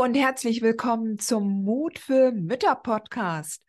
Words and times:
Und 0.00 0.14
herzlich 0.14 0.62
willkommen 0.62 1.18
zum 1.18 1.62
Mut 1.62 1.98
für 1.98 2.32
Mütter 2.32 2.74
Podcast. 2.74 3.62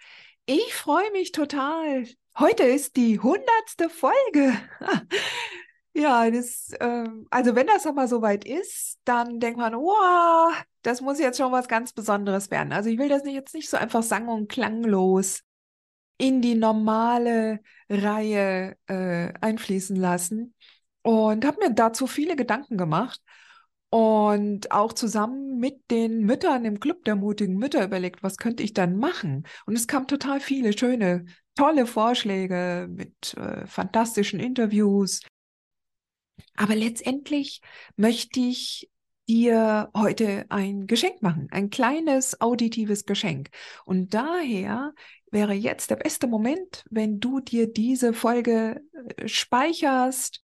Ich 0.45 0.73
freue 0.73 1.11
mich 1.11 1.33
total. 1.33 2.07
Heute 2.39 2.63
ist 2.63 2.95
die 2.95 3.19
hundertste 3.19 3.89
Folge. 3.89 4.53
ja, 5.93 6.31
das, 6.31 6.71
äh, 6.79 7.09
also 7.29 7.53
wenn 7.55 7.67
das 7.67 7.85
aber 7.85 8.07
soweit 8.07 8.45
ist, 8.45 8.97
dann 9.03 9.41
denkt 9.41 9.59
man, 9.59 9.73
wow, 9.73 10.53
das 10.83 11.01
muss 11.01 11.19
jetzt 11.19 11.37
schon 11.37 11.51
was 11.51 11.67
ganz 11.67 11.91
Besonderes 11.91 12.49
werden. 12.49 12.71
Also 12.71 12.89
ich 12.89 12.97
will 12.97 13.09
das 13.09 13.23
jetzt 13.25 13.53
nicht 13.53 13.69
so 13.69 13.75
einfach 13.75 14.01
sang- 14.01 14.29
und 14.29 14.47
klanglos 14.47 15.41
in 16.17 16.41
die 16.41 16.55
normale 16.55 17.59
Reihe 17.89 18.77
äh, 18.87 19.33
einfließen 19.41 19.97
lassen 19.97 20.53
und 21.01 21.43
habe 21.43 21.57
mir 21.59 21.73
dazu 21.73 22.07
viele 22.07 22.37
Gedanken 22.37 22.77
gemacht 22.77 23.19
und 23.91 24.71
auch 24.71 24.93
zusammen 24.93 25.59
mit 25.59 25.91
den 25.91 26.21
Müttern 26.21 26.63
im 26.63 26.79
Club 26.79 27.03
der 27.03 27.17
mutigen 27.17 27.57
Mütter 27.57 27.83
überlegt, 27.83 28.23
was 28.23 28.37
könnte 28.37 28.63
ich 28.63 28.73
dann 28.73 28.95
machen? 28.95 29.45
Und 29.65 29.75
es 29.75 29.85
kamen 29.85 30.07
total 30.07 30.39
viele 30.39 30.75
schöne, 30.77 31.25
tolle 31.55 31.85
Vorschläge 31.85 32.87
mit 32.89 33.33
äh, 33.33 33.67
fantastischen 33.67 34.39
Interviews. 34.39 35.19
Aber 36.55 36.73
letztendlich 36.73 37.59
möchte 37.97 38.39
ich 38.39 38.89
dir 39.27 39.89
heute 39.93 40.45
ein 40.47 40.87
Geschenk 40.87 41.21
machen, 41.21 41.49
ein 41.51 41.69
kleines 41.69 42.39
auditives 42.39 43.05
Geschenk. 43.05 43.49
Und 43.83 44.13
daher 44.13 44.93
wäre 45.31 45.53
jetzt 45.53 45.89
der 45.89 45.97
beste 45.97 46.27
Moment, 46.27 46.85
wenn 46.89 47.19
du 47.19 47.41
dir 47.41 47.71
diese 47.71 48.13
Folge 48.13 48.81
äh, 49.17 49.27
speicherst, 49.27 50.45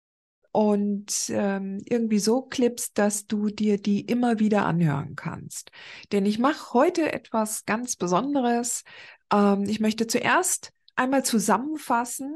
und 0.55 1.29
ähm, 1.31 1.81
irgendwie 1.83 2.19
so 2.19 2.41
klippst, 2.41 2.97
dass 2.97 3.27
du 3.27 3.47
dir 3.47 3.77
die 3.77 3.99
immer 3.99 4.39
wieder 4.39 4.65
anhören 4.65 5.17
kannst. 5.17 5.69
Denn 6.13 6.25
ich 6.25 6.39
mache 6.39 6.73
heute 6.73 7.11
etwas 7.11 7.65
ganz 7.65 7.97
Besonderes. 7.97 8.85
Ähm, 9.33 9.65
ich 9.67 9.81
möchte 9.81 10.07
zuerst 10.07 10.71
einmal 10.95 11.25
zusammenfassen, 11.25 12.33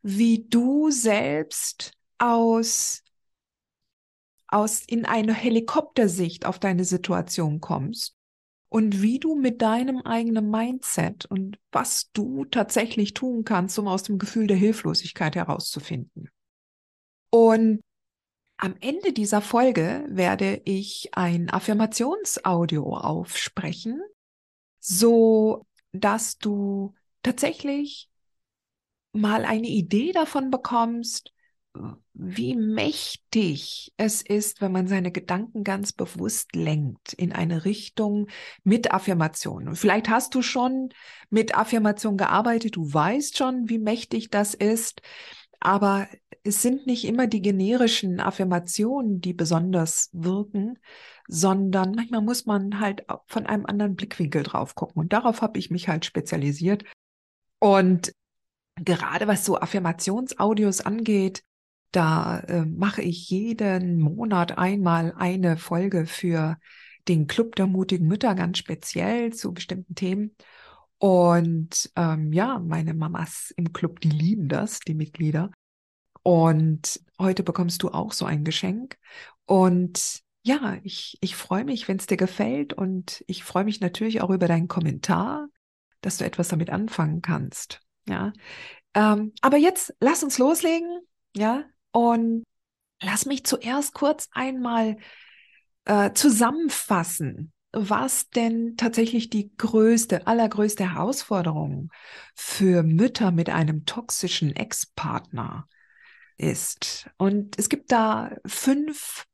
wie 0.00 0.46
du 0.48 0.90
selbst 0.90 1.92
aus 2.16 3.02
aus 4.48 4.80
in 4.80 5.04
eine 5.04 5.34
Helikoptersicht 5.34 6.46
auf 6.46 6.58
deine 6.58 6.84
Situation 6.84 7.60
kommst 7.60 8.16
und 8.70 9.02
wie 9.02 9.18
du 9.18 9.34
mit 9.34 9.60
deinem 9.60 9.98
eigenen 9.98 10.48
Mindset 10.50 11.26
und 11.26 11.58
was 11.70 12.10
du 12.12 12.46
tatsächlich 12.46 13.12
tun 13.12 13.44
kannst, 13.44 13.78
um 13.78 13.88
aus 13.88 14.04
dem 14.04 14.16
Gefühl 14.16 14.46
der 14.46 14.56
Hilflosigkeit 14.56 15.36
herauszufinden. 15.36 16.30
Und 17.36 17.84
am 18.56 18.76
Ende 18.80 19.12
dieser 19.12 19.42
Folge 19.42 20.06
werde 20.08 20.62
ich 20.64 21.10
ein 21.12 21.50
Affirmationsaudio 21.50 22.96
aufsprechen, 22.96 24.00
so 24.80 25.66
dass 25.92 26.38
du 26.38 26.94
tatsächlich 27.22 28.08
mal 29.12 29.44
eine 29.44 29.66
Idee 29.66 30.12
davon 30.12 30.50
bekommst, 30.50 31.34
wie 32.14 32.56
mächtig 32.56 33.92
es 33.98 34.22
ist, 34.22 34.62
wenn 34.62 34.72
man 34.72 34.88
seine 34.88 35.12
Gedanken 35.12 35.62
ganz 35.62 35.92
bewusst 35.92 36.56
lenkt 36.56 37.12
in 37.12 37.34
eine 37.34 37.66
Richtung 37.66 38.28
mit 38.64 38.94
Affirmation. 38.94 39.68
Und 39.68 39.76
vielleicht 39.76 40.08
hast 40.08 40.34
du 40.34 40.40
schon 40.40 40.88
mit 41.28 41.54
Affirmation 41.54 42.16
gearbeitet, 42.16 42.76
du 42.76 42.90
weißt 42.90 43.36
schon, 43.36 43.68
wie 43.68 43.78
mächtig 43.78 44.30
das 44.30 44.54
ist, 44.54 45.02
aber 45.60 46.08
es 46.46 46.62
sind 46.62 46.86
nicht 46.86 47.04
immer 47.04 47.26
die 47.26 47.42
generischen 47.42 48.20
Affirmationen, 48.20 49.20
die 49.20 49.32
besonders 49.32 50.10
wirken, 50.12 50.78
sondern 51.28 51.92
manchmal 51.94 52.22
muss 52.22 52.46
man 52.46 52.80
halt 52.80 53.04
von 53.26 53.46
einem 53.46 53.66
anderen 53.66 53.96
Blickwinkel 53.96 54.42
drauf 54.42 54.74
gucken. 54.74 55.00
Und 55.00 55.12
darauf 55.12 55.42
habe 55.42 55.58
ich 55.58 55.70
mich 55.70 55.88
halt 55.88 56.04
spezialisiert. 56.04 56.84
Und 57.58 58.12
gerade 58.76 59.26
was 59.26 59.44
so 59.44 59.58
Affirmationsaudios 59.58 60.80
angeht, 60.80 61.42
da 61.90 62.40
äh, 62.40 62.64
mache 62.64 63.02
ich 63.02 63.30
jeden 63.30 63.98
Monat 64.00 64.58
einmal 64.58 65.14
eine 65.16 65.56
Folge 65.56 66.06
für 66.06 66.58
den 67.08 67.26
Club 67.26 67.56
der 67.56 67.66
mutigen 67.66 68.06
Mütter 68.06 68.34
ganz 68.34 68.58
speziell 68.58 69.32
zu 69.32 69.54
bestimmten 69.54 69.94
Themen. 69.94 70.36
Und 70.98 71.90
ähm, 71.96 72.32
ja, 72.32 72.58
meine 72.58 72.94
Mamas 72.94 73.52
im 73.56 73.72
Club, 73.72 74.00
die 74.00 74.10
lieben 74.10 74.48
das, 74.48 74.80
die 74.80 74.94
Mitglieder. 74.94 75.50
Und 76.26 77.00
heute 77.20 77.44
bekommst 77.44 77.84
du 77.84 77.90
auch 77.90 78.10
so 78.10 78.24
ein 78.24 78.42
Geschenk. 78.42 78.98
Und 79.44 80.22
ja, 80.42 80.76
ich, 80.82 81.18
ich 81.20 81.36
freue 81.36 81.64
mich, 81.64 81.86
wenn 81.86 81.98
es 81.98 82.06
dir 82.06 82.16
gefällt. 82.16 82.72
Und 82.72 83.22
ich 83.28 83.44
freue 83.44 83.62
mich 83.62 83.80
natürlich 83.80 84.20
auch 84.22 84.30
über 84.30 84.48
deinen 84.48 84.66
Kommentar, 84.66 85.46
dass 86.00 86.18
du 86.18 86.24
etwas 86.24 86.48
damit 86.48 86.70
anfangen 86.70 87.22
kannst. 87.22 87.80
Ja. 88.08 88.32
Ähm, 88.94 89.34
aber 89.40 89.56
jetzt 89.56 89.94
lass 90.00 90.24
uns 90.24 90.38
loslegen. 90.38 90.98
Ja. 91.36 91.62
Und 91.92 92.42
lass 93.00 93.26
mich 93.26 93.44
zuerst 93.44 93.94
kurz 93.94 94.28
einmal 94.32 94.96
äh, 95.84 96.12
zusammenfassen, 96.12 97.52
was 97.70 98.30
denn 98.30 98.74
tatsächlich 98.76 99.30
die 99.30 99.56
größte, 99.56 100.26
allergrößte 100.26 100.92
Herausforderung 100.92 101.92
für 102.34 102.82
Mütter 102.82 103.30
mit 103.30 103.48
einem 103.48 103.86
toxischen 103.86 104.56
Ex-Partner 104.56 105.68
ist. 106.36 107.08
Und 107.16 107.58
es 107.58 107.68
gibt 107.68 107.92
da 107.92 108.36
fünf 108.46 109.26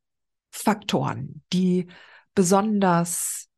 Faktoren, 0.50 1.42
die 1.52 1.88
besonders, 2.34 3.48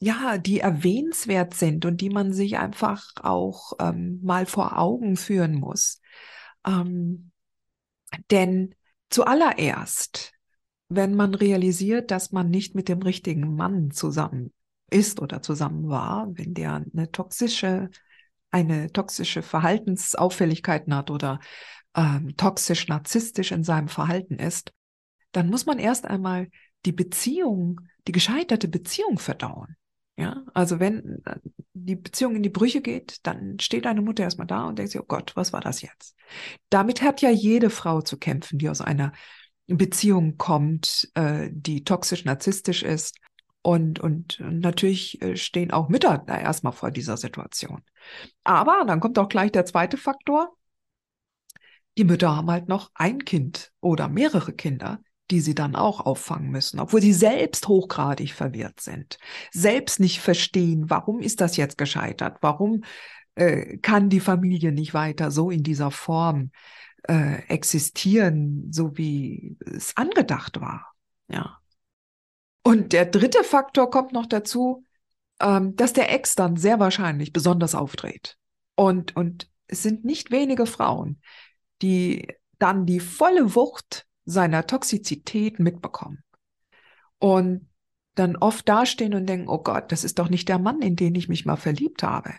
ja, 0.00 0.38
die 0.38 0.60
erwähnenswert 0.60 1.54
sind 1.54 1.84
und 1.84 2.00
die 2.00 2.10
man 2.10 2.32
sich 2.32 2.58
einfach 2.58 3.10
auch 3.22 3.72
ähm, 3.78 4.20
mal 4.22 4.46
vor 4.46 4.78
Augen 4.78 5.16
führen 5.16 5.54
muss. 5.54 6.00
Ähm, 6.66 7.30
denn 8.30 8.74
zuallererst, 9.10 10.32
wenn 10.88 11.14
man 11.14 11.34
realisiert, 11.34 12.10
dass 12.10 12.32
man 12.32 12.50
nicht 12.50 12.74
mit 12.74 12.88
dem 12.88 13.02
richtigen 13.02 13.54
Mann 13.54 13.90
zusammen 13.90 14.52
ist 14.90 15.20
oder 15.20 15.42
zusammen 15.42 15.88
war, 15.88 16.28
wenn 16.32 16.54
der 16.54 16.84
eine 16.92 17.10
toxische, 17.12 17.90
eine 18.50 18.92
toxische 18.92 19.42
Verhaltensauffälligkeiten 19.42 20.94
hat 20.94 21.10
oder 21.10 21.38
ähm, 21.94 22.36
toxisch, 22.36 22.88
narzisstisch 22.88 23.52
in 23.52 23.64
seinem 23.64 23.88
Verhalten 23.88 24.36
ist, 24.36 24.72
dann 25.32 25.48
muss 25.48 25.66
man 25.66 25.78
erst 25.78 26.06
einmal 26.06 26.48
die 26.84 26.92
Beziehung, 26.92 27.80
die 28.06 28.12
gescheiterte 28.12 28.68
Beziehung 28.68 29.18
verdauen. 29.18 29.76
Ja, 30.16 30.42
also 30.52 30.80
wenn 30.80 31.22
äh, 31.24 31.36
die 31.72 31.96
Beziehung 31.96 32.36
in 32.36 32.42
die 32.42 32.50
Brüche 32.50 32.82
geht, 32.82 33.26
dann 33.26 33.58
steht 33.58 33.86
eine 33.86 34.02
Mutter 34.02 34.22
erstmal 34.22 34.46
da 34.46 34.64
und 34.64 34.78
denkt 34.78 34.92
sich, 34.92 35.00
oh 35.00 35.06
Gott, 35.06 35.32
was 35.34 35.52
war 35.52 35.60
das 35.60 35.80
jetzt? 35.80 36.14
Damit 36.68 37.00
hat 37.00 37.22
ja 37.22 37.30
jede 37.30 37.70
Frau 37.70 38.02
zu 38.02 38.18
kämpfen, 38.18 38.58
die 38.58 38.68
aus 38.68 38.80
einer 38.80 39.12
Beziehung 39.66 40.36
kommt, 40.36 41.10
äh, 41.14 41.48
die 41.50 41.84
toxisch 41.84 42.24
narzisstisch 42.24 42.82
ist. 42.82 43.16
Und, 43.62 44.00
und 44.00 44.40
natürlich 44.40 45.20
äh, 45.22 45.36
stehen 45.36 45.70
auch 45.70 45.88
Mütter 45.88 46.18
da 46.26 46.38
erstmal 46.38 46.72
vor 46.72 46.90
dieser 46.90 47.16
Situation. 47.16 47.82
Aber 48.44 48.84
dann 48.86 49.00
kommt 49.00 49.18
auch 49.18 49.28
gleich 49.28 49.52
der 49.52 49.66
zweite 49.66 49.96
Faktor. 49.96 50.54
Die 51.98 52.04
Mütter 52.04 52.36
haben 52.36 52.50
halt 52.50 52.68
noch 52.68 52.90
ein 52.94 53.24
Kind 53.24 53.72
oder 53.80 54.08
mehrere 54.08 54.52
Kinder, 54.52 55.00
die 55.30 55.40
sie 55.40 55.54
dann 55.54 55.76
auch 55.76 56.00
auffangen 56.00 56.50
müssen, 56.50 56.80
obwohl 56.80 57.00
sie 57.00 57.12
selbst 57.12 57.68
hochgradig 57.68 58.32
verwirrt 58.32 58.80
sind, 58.80 59.18
selbst 59.52 60.00
nicht 60.00 60.20
verstehen, 60.20 60.90
warum 60.90 61.20
ist 61.20 61.40
das 61.40 61.56
jetzt 61.56 61.78
gescheitert, 61.78 62.38
warum 62.40 62.82
äh, 63.36 63.78
kann 63.78 64.08
die 64.08 64.20
Familie 64.20 64.72
nicht 64.72 64.92
weiter 64.92 65.30
so 65.30 65.50
in 65.50 65.62
dieser 65.62 65.90
Form 65.90 66.50
äh, 67.04 67.42
existieren, 67.48 68.68
so 68.72 68.96
wie 68.96 69.56
es 69.66 69.96
angedacht 69.96 70.60
war. 70.60 70.92
Ja. 71.28 71.58
Und 72.62 72.92
der 72.92 73.06
dritte 73.06 73.44
Faktor 73.44 73.90
kommt 73.90 74.12
noch 74.12 74.26
dazu, 74.26 74.84
ähm, 75.40 75.76
dass 75.76 75.92
der 75.92 76.12
Ex 76.12 76.34
dann 76.34 76.56
sehr 76.56 76.78
wahrscheinlich 76.78 77.32
besonders 77.32 77.74
aufdreht. 77.74 78.36
Und, 78.74 79.16
und 79.16 79.48
es 79.66 79.82
sind 79.82 80.04
nicht 80.04 80.30
wenige 80.30 80.66
Frauen, 80.66 81.20
die 81.82 82.28
dann 82.58 82.86
die 82.86 83.00
volle 83.00 83.54
Wucht 83.54 84.06
seiner 84.24 84.66
Toxizität 84.66 85.58
mitbekommen. 85.58 86.22
Und 87.18 87.68
dann 88.14 88.36
oft 88.36 88.68
dastehen 88.68 89.14
und 89.14 89.26
denken, 89.26 89.48
oh 89.48 89.62
Gott, 89.62 89.92
das 89.92 90.04
ist 90.04 90.18
doch 90.18 90.28
nicht 90.28 90.48
der 90.48 90.58
Mann, 90.58 90.82
in 90.82 90.96
den 90.96 91.14
ich 91.14 91.28
mich 91.28 91.46
mal 91.46 91.56
verliebt 91.56 92.02
habe. 92.02 92.34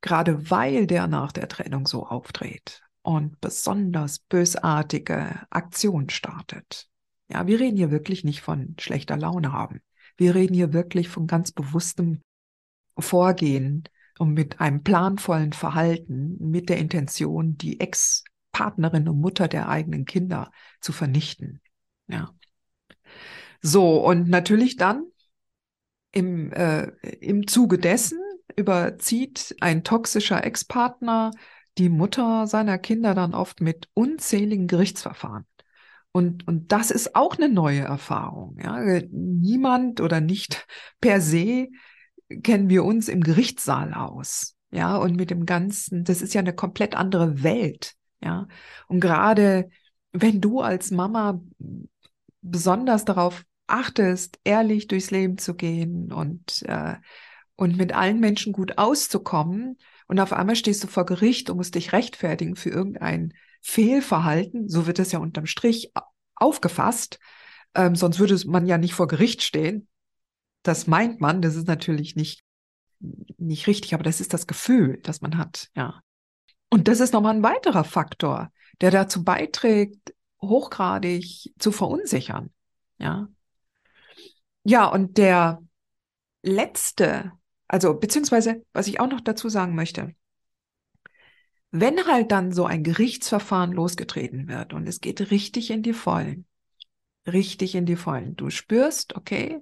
Gerade 0.00 0.50
weil 0.50 0.86
der 0.86 1.06
nach 1.06 1.32
der 1.32 1.48
Trennung 1.48 1.86
so 1.86 2.06
aufdreht 2.06 2.82
und 3.02 3.40
besonders 3.40 4.18
bösartige 4.18 5.46
Aktionen 5.50 6.10
startet. 6.10 6.88
Ja, 7.28 7.46
wir 7.46 7.60
reden 7.60 7.76
hier 7.76 7.90
wirklich 7.90 8.24
nicht 8.24 8.40
von 8.40 8.74
schlechter 8.78 9.16
Laune 9.16 9.52
haben. 9.52 9.80
Wir 10.16 10.34
reden 10.34 10.54
hier 10.54 10.72
wirklich 10.72 11.08
von 11.08 11.26
ganz 11.26 11.52
bewusstem 11.52 12.20
Vorgehen 12.98 13.84
und 14.18 14.34
mit 14.34 14.60
einem 14.60 14.82
planvollen 14.82 15.52
Verhalten 15.52 16.36
mit 16.38 16.68
der 16.68 16.78
Intention, 16.78 17.56
die 17.56 17.80
Ex-Partnerin 18.60 19.08
und 19.08 19.20
Mutter 19.20 19.48
der 19.48 19.68
eigenen 19.68 20.04
Kinder 20.04 20.50
zu 20.80 20.92
vernichten. 20.92 21.60
Ja. 22.08 22.34
So, 23.62 24.04
und 24.04 24.28
natürlich 24.28 24.76
dann 24.76 25.04
im, 26.12 26.52
äh, 26.52 26.88
im 27.20 27.46
Zuge 27.46 27.78
dessen 27.78 28.18
überzieht 28.56 29.56
ein 29.60 29.84
toxischer 29.84 30.44
Ex-Partner 30.44 31.30
die 31.78 31.88
Mutter 31.88 32.46
seiner 32.46 32.78
Kinder 32.78 33.14
dann 33.14 33.32
oft 33.32 33.60
mit 33.60 33.88
unzähligen 33.94 34.66
Gerichtsverfahren. 34.66 35.46
Und, 36.12 36.46
und 36.48 36.72
das 36.72 36.90
ist 36.90 37.14
auch 37.14 37.36
eine 37.36 37.48
neue 37.48 37.82
Erfahrung. 37.82 38.58
Ja? 38.62 39.00
Niemand 39.10 40.00
oder 40.00 40.20
nicht 40.20 40.66
per 41.00 41.20
se 41.20 41.68
kennen 42.42 42.68
wir 42.68 42.84
uns 42.84 43.08
im 43.08 43.22
Gerichtssaal 43.22 43.94
aus. 43.94 44.56
Ja, 44.72 44.96
und 44.96 45.16
mit 45.16 45.30
dem 45.30 45.46
Ganzen, 45.46 46.04
das 46.04 46.22
ist 46.22 46.32
ja 46.32 46.40
eine 46.40 46.52
komplett 46.52 46.94
andere 46.94 47.42
Welt. 47.42 47.96
Ja, 48.22 48.48
und 48.88 49.00
gerade 49.00 49.70
wenn 50.12 50.40
du 50.40 50.60
als 50.60 50.90
Mama 50.90 51.40
besonders 52.42 53.04
darauf 53.04 53.44
achtest, 53.66 54.38
ehrlich 54.44 54.88
durchs 54.88 55.10
Leben 55.10 55.38
zu 55.38 55.54
gehen 55.54 56.12
und, 56.12 56.62
äh, 56.62 56.96
und 57.56 57.76
mit 57.76 57.92
allen 57.92 58.20
Menschen 58.20 58.52
gut 58.52 58.78
auszukommen, 58.78 59.78
und 60.10 60.18
auf 60.18 60.32
einmal 60.32 60.56
stehst 60.56 60.82
du 60.82 60.88
vor 60.88 61.06
Gericht 61.06 61.50
und 61.50 61.56
musst 61.56 61.76
dich 61.76 61.92
rechtfertigen 61.92 62.56
für 62.56 62.70
irgendein 62.70 63.32
Fehlverhalten, 63.60 64.68
so 64.68 64.88
wird 64.88 64.98
es 64.98 65.12
ja 65.12 65.20
unterm 65.20 65.46
Strich 65.46 65.92
aufgefasst, 66.34 67.20
ähm, 67.76 67.94
sonst 67.94 68.18
würde 68.18 68.36
man 68.48 68.66
ja 68.66 68.76
nicht 68.76 68.94
vor 68.94 69.06
Gericht 69.06 69.40
stehen. 69.42 69.86
Das 70.64 70.88
meint 70.88 71.20
man, 71.20 71.42
das 71.42 71.54
ist 71.54 71.68
natürlich 71.68 72.16
nicht, 72.16 72.42
nicht 73.38 73.68
richtig, 73.68 73.94
aber 73.94 74.02
das 74.02 74.20
ist 74.20 74.34
das 74.34 74.48
Gefühl, 74.48 74.98
das 75.04 75.20
man 75.20 75.38
hat, 75.38 75.68
ja. 75.76 76.02
Und 76.70 76.88
das 76.88 77.00
ist 77.00 77.12
nochmal 77.12 77.34
ein 77.34 77.42
weiterer 77.42 77.84
Faktor, 77.84 78.52
der 78.80 78.90
dazu 78.90 79.24
beiträgt, 79.24 80.14
hochgradig 80.40 81.52
zu 81.58 81.72
verunsichern, 81.72 82.50
ja. 82.98 83.28
Ja, 84.62 84.86
und 84.86 85.18
der 85.18 85.62
letzte, 86.42 87.32
also 87.66 87.94
beziehungsweise, 87.94 88.64
was 88.72 88.86
ich 88.86 89.00
auch 89.00 89.08
noch 89.08 89.20
dazu 89.20 89.48
sagen 89.48 89.74
möchte, 89.74 90.14
wenn 91.70 92.06
halt 92.06 92.32
dann 92.32 92.52
so 92.52 92.66
ein 92.66 92.82
Gerichtsverfahren 92.82 93.72
losgetreten 93.72 94.48
wird 94.48 94.72
und 94.72 94.88
es 94.88 95.00
geht 95.00 95.30
richtig 95.30 95.70
in 95.70 95.82
die 95.82 95.92
Vollen, 95.92 96.46
richtig 97.26 97.74
in 97.74 97.86
die 97.86 97.96
Vollen, 97.96 98.36
du 98.36 98.50
spürst, 98.50 99.16
okay, 99.16 99.60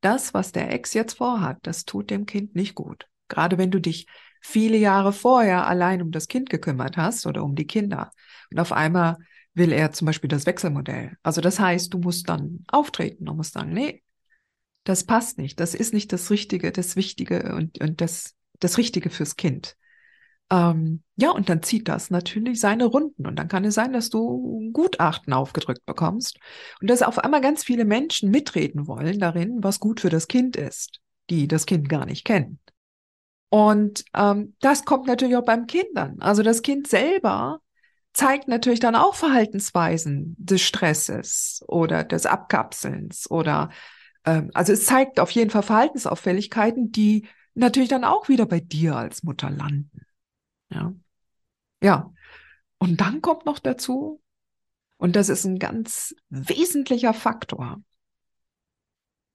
das, 0.00 0.34
was 0.34 0.52
der 0.52 0.70
Ex 0.72 0.94
jetzt 0.94 1.14
vorhat, 1.14 1.58
das 1.62 1.84
tut 1.84 2.10
dem 2.10 2.26
Kind 2.26 2.54
nicht 2.54 2.74
gut. 2.74 3.06
Gerade 3.28 3.56
wenn 3.56 3.70
du 3.70 3.80
dich 3.80 4.06
viele 4.44 4.76
Jahre 4.76 5.12
vorher 5.12 5.66
allein 5.66 6.02
um 6.02 6.10
das 6.10 6.28
Kind 6.28 6.50
gekümmert 6.50 6.96
hast 6.96 7.26
oder 7.26 7.42
um 7.42 7.54
die 7.54 7.66
Kinder 7.66 8.12
und 8.50 8.60
auf 8.60 8.72
einmal 8.72 9.16
will 9.54 9.72
er 9.72 9.92
zum 9.92 10.06
Beispiel 10.06 10.28
das 10.28 10.46
Wechselmodell. 10.46 11.16
Also 11.22 11.40
das 11.40 11.58
heißt, 11.58 11.94
du 11.94 11.98
musst 11.98 12.28
dann 12.28 12.64
auftreten 12.68 13.28
und 13.28 13.36
musst 13.36 13.54
sagen, 13.54 13.72
nee, 13.72 14.02
das 14.84 15.04
passt 15.04 15.38
nicht, 15.38 15.60
das 15.60 15.74
ist 15.74 15.94
nicht 15.94 16.12
das 16.12 16.30
Richtige, 16.30 16.72
das 16.72 16.94
Wichtige 16.94 17.54
und, 17.54 17.80
und 17.80 18.00
das, 18.00 18.34
das 18.60 18.76
Richtige 18.76 19.10
fürs 19.10 19.36
Kind. 19.36 19.76
Ähm, 20.50 21.02
ja, 21.16 21.30
und 21.30 21.48
dann 21.48 21.62
zieht 21.62 21.88
das 21.88 22.10
natürlich 22.10 22.60
seine 22.60 22.84
Runden. 22.84 23.26
Und 23.26 23.36
dann 23.36 23.48
kann 23.48 23.64
es 23.64 23.74
sein, 23.74 23.94
dass 23.94 24.10
du 24.10 24.70
Gutachten 24.72 25.32
aufgedrückt 25.32 25.86
bekommst 25.86 26.38
und 26.80 26.90
dass 26.90 27.02
auf 27.02 27.18
einmal 27.18 27.40
ganz 27.40 27.64
viele 27.64 27.86
Menschen 27.86 28.30
mitreden 28.30 28.86
wollen 28.86 29.18
darin, 29.18 29.62
was 29.62 29.80
gut 29.80 30.00
für 30.00 30.10
das 30.10 30.28
Kind 30.28 30.56
ist, 30.56 31.00
die 31.30 31.48
das 31.48 31.64
Kind 31.64 31.88
gar 31.88 32.04
nicht 32.04 32.24
kennen. 32.26 32.58
Und 33.54 34.04
ähm, 34.14 34.56
das 34.58 34.84
kommt 34.84 35.06
natürlich 35.06 35.36
auch 35.36 35.44
beim 35.44 35.68
Kindern. 35.68 36.16
Also 36.18 36.42
das 36.42 36.62
Kind 36.62 36.88
selber 36.88 37.60
zeigt 38.12 38.48
natürlich 38.48 38.80
dann 38.80 38.96
auch 38.96 39.14
Verhaltensweisen 39.14 40.34
des 40.40 40.60
Stresses 40.60 41.62
oder 41.68 42.02
des 42.02 42.26
Abkapselns 42.26 43.30
oder 43.30 43.70
ähm, 44.24 44.50
also 44.54 44.72
es 44.72 44.86
zeigt 44.86 45.20
auf 45.20 45.30
jeden 45.30 45.50
Fall 45.50 45.62
Verhaltensauffälligkeiten, 45.62 46.90
die 46.90 47.28
natürlich 47.54 47.90
dann 47.90 48.02
auch 48.02 48.28
wieder 48.28 48.44
bei 48.44 48.58
dir 48.58 48.96
als 48.96 49.22
Mutter 49.22 49.50
landen. 49.50 50.04
Ja. 50.70 50.92
Ja. 51.80 52.12
Und 52.78 53.00
dann 53.00 53.22
kommt 53.22 53.46
noch 53.46 53.60
dazu, 53.60 54.20
und 54.96 55.14
das 55.14 55.28
ist 55.28 55.44
ein 55.44 55.60
ganz 55.60 56.12
wesentlicher 56.28 57.14
Faktor, 57.14 57.80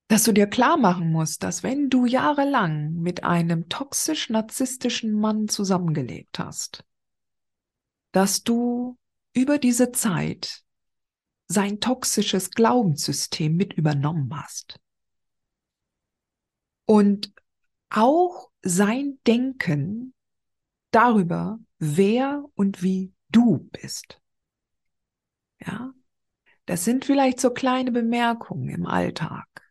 dass 0.09 0.23
du 0.23 0.33
dir 0.33 0.47
klar 0.47 0.75
machen 0.75 1.11
musst, 1.11 1.43
dass 1.43 1.61
wenn 1.61 1.89
du 1.89 2.07
jahrelang 2.07 2.95
mit 2.95 3.23
einem 3.23 3.69
toxisch-narzisstischen 3.69 5.13
Mann 5.13 5.47
zusammengelebt 5.47 6.39
hast, 6.39 6.83
dass 8.11 8.43
du 8.43 8.97
über 9.33 9.59
diese 9.59 9.91
Zeit 9.91 10.63
sein 11.47 11.79
toxisches 11.79 12.49
Glaubenssystem 12.49 13.55
mit 13.55 13.73
übernommen 13.73 14.35
hast. 14.35 14.79
Und 16.85 17.31
auch 17.91 18.49
sein 18.63 19.19
Denken 19.27 20.15
darüber, 20.89 21.59
wer 21.77 22.45
und 22.55 22.81
wie 22.81 23.13
du 23.29 23.69
bist. 23.71 24.19
Ja, 25.59 25.93
das 26.65 26.83
sind 26.83 27.05
vielleicht 27.05 27.39
so 27.39 27.51
kleine 27.51 27.91
Bemerkungen 27.91 28.69
im 28.69 28.87
Alltag, 28.87 29.68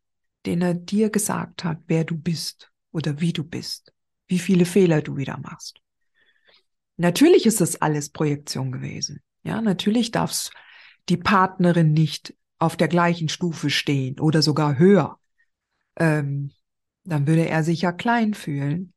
denen 0.49 0.63
er 0.63 0.75
dir 0.75 1.11
gesagt 1.11 1.63
hat, 1.63 1.79
wer 1.89 2.05
du 2.05 2.17
bist 2.17 2.73
oder 2.91 3.21
wie 3.21 3.35
du 3.35 3.45
bist, 3.45 3.93
wie 4.29 4.39
viele 4.39 4.65
Fehler 4.65 5.03
du 5.03 5.19
wieder 5.19 5.37
machst. 5.37 5.83
Natürlich 6.97 7.45
ist 7.45 7.61
das 7.61 7.77
alles 7.83 8.09
Projektion 8.09 8.73
gewesen. 8.73 9.21
Ja, 9.43 9.61
natürlich 9.61 10.11
darf's 10.11 10.51
die 11.11 11.19
Partnerin 11.19 11.93
nicht 11.93 12.35
auf 12.59 12.79
der 12.79 12.89
gleichen 12.89 13.29
Stufe 13.29 13.69
stehen 13.69 14.19
oder 14.19 14.41
sogar 14.41 14.79
höher. 14.79 15.19
Ähm, 15.97 16.53
dann 17.05 17.27
würde 17.27 17.47
er 17.47 17.63
sich 17.63 17.83
ja 17.83 17.93
klein 17.93 18.33
fühlen 18.33 18.95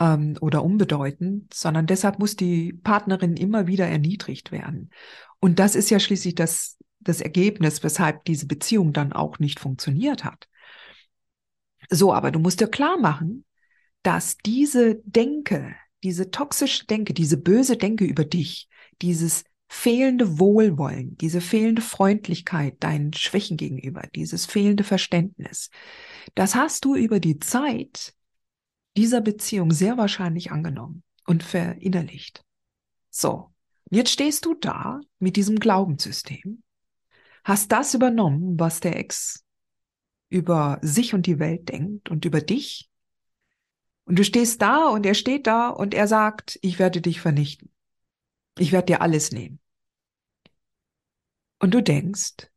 ähm, 0.00 0.38
oder 0.40 0.64
unbedeutend, 0.64 1.52
sondern 1.52 1.86
deshalb 1.86 2.18
muss 2.18 2.34
die 2.34 2.72
Partnerin 2.72 3.36
immer 3.36 3.66
wieder 3.66 3.86
erniedrigt 3.86 4.52
werden. 4.52 4.88
Und 5.38 5.58
das 5.58 5.74
ist 5.74 5.90
ja 5.90 6.00
schließlich 6.00 6.34
das, 6.34 6.78
das 7.00 7.20
Ergebnis, 7.20 7.82
weshalb 7.82 8.24
diese 8.24 8.46
Beziehung 8.46 8.94
dann 8.94 9.12
auch 9.12 9.38
nicht 9.38 9.60
funktioniert 9.60 10.24
hat. 10.24 10.48
So, 11.90 12.12
aber 12.12 12.30
du 12.30 12.38
musst 12.38 12.60
dir 12.60 12.68
klar 12.68 12.98
machen, 12.98 13.44
dass 14.02 14.36
diese 14.38 14.96
Denke, 15.04 15.74
diese 16.02 16.30
toxische 16.30 16.86
Denke, 16.86 17.14
diese 17.14 17.36
böse 17.36 17.76
Denke 17.76 18.04
über 18.04 18.24
dich, 18.24 18.68
dieses 19.02 19.44
fehlende 19.68 20.38
Wohlwollen, 20.38 21.16
diese 21.18 21.40
fehlende 21.40 21.82
Freundlichkeit 21.82 22.82
deinen 22.82 23.12
Schwächen 23.12 23.56
gegenüber, 23.56 24.02
dieses 24.14 24.46
fehlende 24.46 24.84
Verständnis, 24.84 25.70
das 26.34 26.54
hast 26.54 26.84
du 26.84 26.94
über 26.94 27.20
die 27.20 27.38
Zeit 27.38 28.14
dieser 28.96 29.20
Beziehung 29.20 29.70
sehr 29.70 29.98
wahrscheinlich 29.98 30.50
angenommen 30.50 31.02
und 31.26 31.42
verinnerlicht. 31.42 32.42
So, 33.10 33.52
jetzt 33.90 34.10
stehst 34.10 34.44
du 34.44 34.54
da 34.54 35.00
mit 35.18 35.36
diesem 35.36 35.56
Glaubenssystem, 35.56 36.62
hast 37.44 37.70
das 37.72 37.94
übernommen, 37.94 38.58
was 38.58 38.80
der 38.80 38.96
Ex 38.96 39.44
über 40.28 40.78
sich 40.82 41.14
und 41.14 41.26
die 41.26 41.38
Welt 41.38 41.68
denkt 41.68 42.10
und 42.10 42.24
über 42.24 42.40
dich. 42.40 42.90
Und 44.04 44.18
du 44.18 44.24
stehst 44.24 44.62
da 44.62 44.88
und 44.88 45.04
er 45.04 45.14
steht 45.14 45.46
da 45.46 45.68
und 45.68 45.94
er 45.94 46.08
sagt, 46.08 46.58
ich 46.62 46.78
werde 46.78 47.00
dich 47.00 47.20
vernichten. 47.20 47.70
Ich 48.58 48.72
werde 48.72 48.86
dir 48.86 49.02
alles 49.02 49.32
nehmen. 49.32 49.60
Und 51.60 51.74
du 51.74 51.82
denkst, 51.82 52.50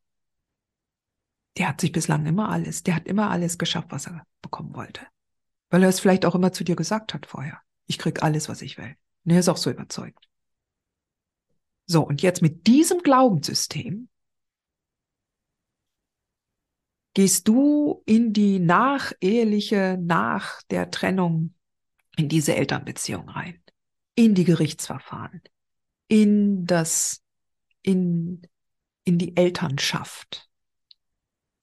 der 1.57 1.69
hat 1.69 1.81
sich 1.81 1.91
bislang 1.91 2.25
immer 2.25 2.49
alles, 2.49 2.83
der 2.83 2.95
hat 2.95 3.07
immer 3.07 3.29
alles 3.29 3.57
geschafft, 3.57 3.91
was 3.91 4.07
er 4.07 4.25
bekommen 4.41 4.75
wollte. 4.75 5.01
Weil 5.69 5.83
er 5.83 5.89
es 5.89 5.99
vielleicht 5.99 6.25
auch 6.25 6.35
immer 6.35 6.53
zu 6.53 6.63
dir 6.63 6.75
gesagt 6.75 7.13
hat 7.13 7.25
vorher. 7.25 7.61
Ich 7.87 7.97
krieg 7.97 8.23
alles, 8.23 8.47
was 8.47 8.61
ich 8.61 8.77
will. 8.77 8.95
Und 9.25 9.31
er 9.31 9.39
ist 9.39 9.49
auch 9.49 9.57
so 9.57 9.69
überzeugt. 9.69 10.29
So, 11.85 12.05
und 12.05 12.21
jetzt 12.21 12.41
mit 12.41 12.67
diesem 12.67 12.99
Glaubenssystem 12.99 14.07
gehst 17.13 17.47
du 17.47 18.03
in 18.05 18.33
die 18.33 18.59
nacheheliche, 18.59 19.97
nach 20.01 20.61
der 20.69 20.91
Trennung, 20.91 21.53
in 22.17 22.29
diese 22.29 22.55
Elternbeziehung 22.55 23.29
rein, 23.29 23.61
in 24.15 24.35
die 24.35 24.43
Gerichtsverfahren, 24.43 25.41
in 26.07 26.65
das, 26.65 27.21
in, 27.81 28.41
in 29.03 29.17
die 29.17 29.35
Elternschaft 29.35 30.49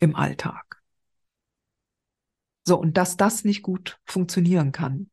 im 0.00 0.16
Alltag. 0.16 0.82
So, 2.66 2.78
und 2.78 2.96
dass 2.96 3.16
das 3.16 3.44
nicht 3.44 3.62
gut 3.62 3.98
funktionieren 4.04 4.72
kann, 4.72 5.10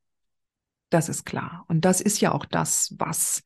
das 0.90 1.10
ist 1.10 1.26
klar. 1.26 1.66
Und 1.68 1.86
das 1.86 2.02
ist 2.02 2.20
ja 2.22 2.34
auch 2.34 2.46
das, 2.46 2.94
was 2.98 3.44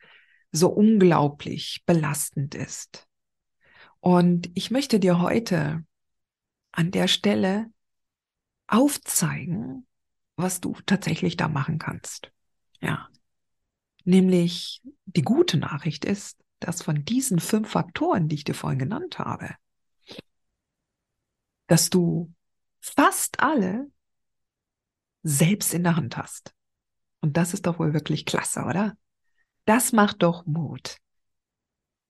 so 0.51 0.69
unglaublich 0.69 1.84
belastend 1.86 2.55
ist. 2.55 3.08
Und 4.00 4.50
ich 4.55 4.72
möchte 4.72 5.00
dir 5.00 5.22
heute 5.22 5.86
an 6.71 6.91
der 6.91 7.07
Stelle 7.07 7.71
aufzeigen, 8.67 9.88
was 10.35 10.61
du 10.61 10.75
tatsächlich 10.85 11.38
da 11.38 11.47
machen 11.47 11.79
kannst. 11.79 12.31
Ja. 12.81 13.09
Nämlich 14.05 14.81
die 15.05 15.21
gute 15.21 15.57
Nachricht 15.57 16.05
ist, 16.05 16.38
dass 16.59 16.81
von 16.81 17.05
diesen 17.05 17.39
fünf 17.39 17.69
Faktoren, 17.69 18.27
die 18.27 18.35
ich 18.35 18.43
dir 18.43 18.53
vorhin 18.53 18.79
genannt 18.79 19.19
habe, 19.19 19.55
dass 21.67 21.89
du 21.89 22.33
fast 22.79 23.39
alle 23.39 23.91
selbst 25.23 25.73
in 25.73 25.83
der 25.83 25.95
Hand 25.95 26.17
hast. 26.17 26.53
Und 27.21 27.38
das 27.38 27.53
ist 27.53 27.65
doch 27.65 27.79
wohl 27.79 27.93
wirklich 27.93 28.25
klasse, 28.25 28.63
oder? 28.63 28.97
Das 29.65 29.91
macht 29.91 30.23
doch 30.23 30.45
Mut. 30.45 30.97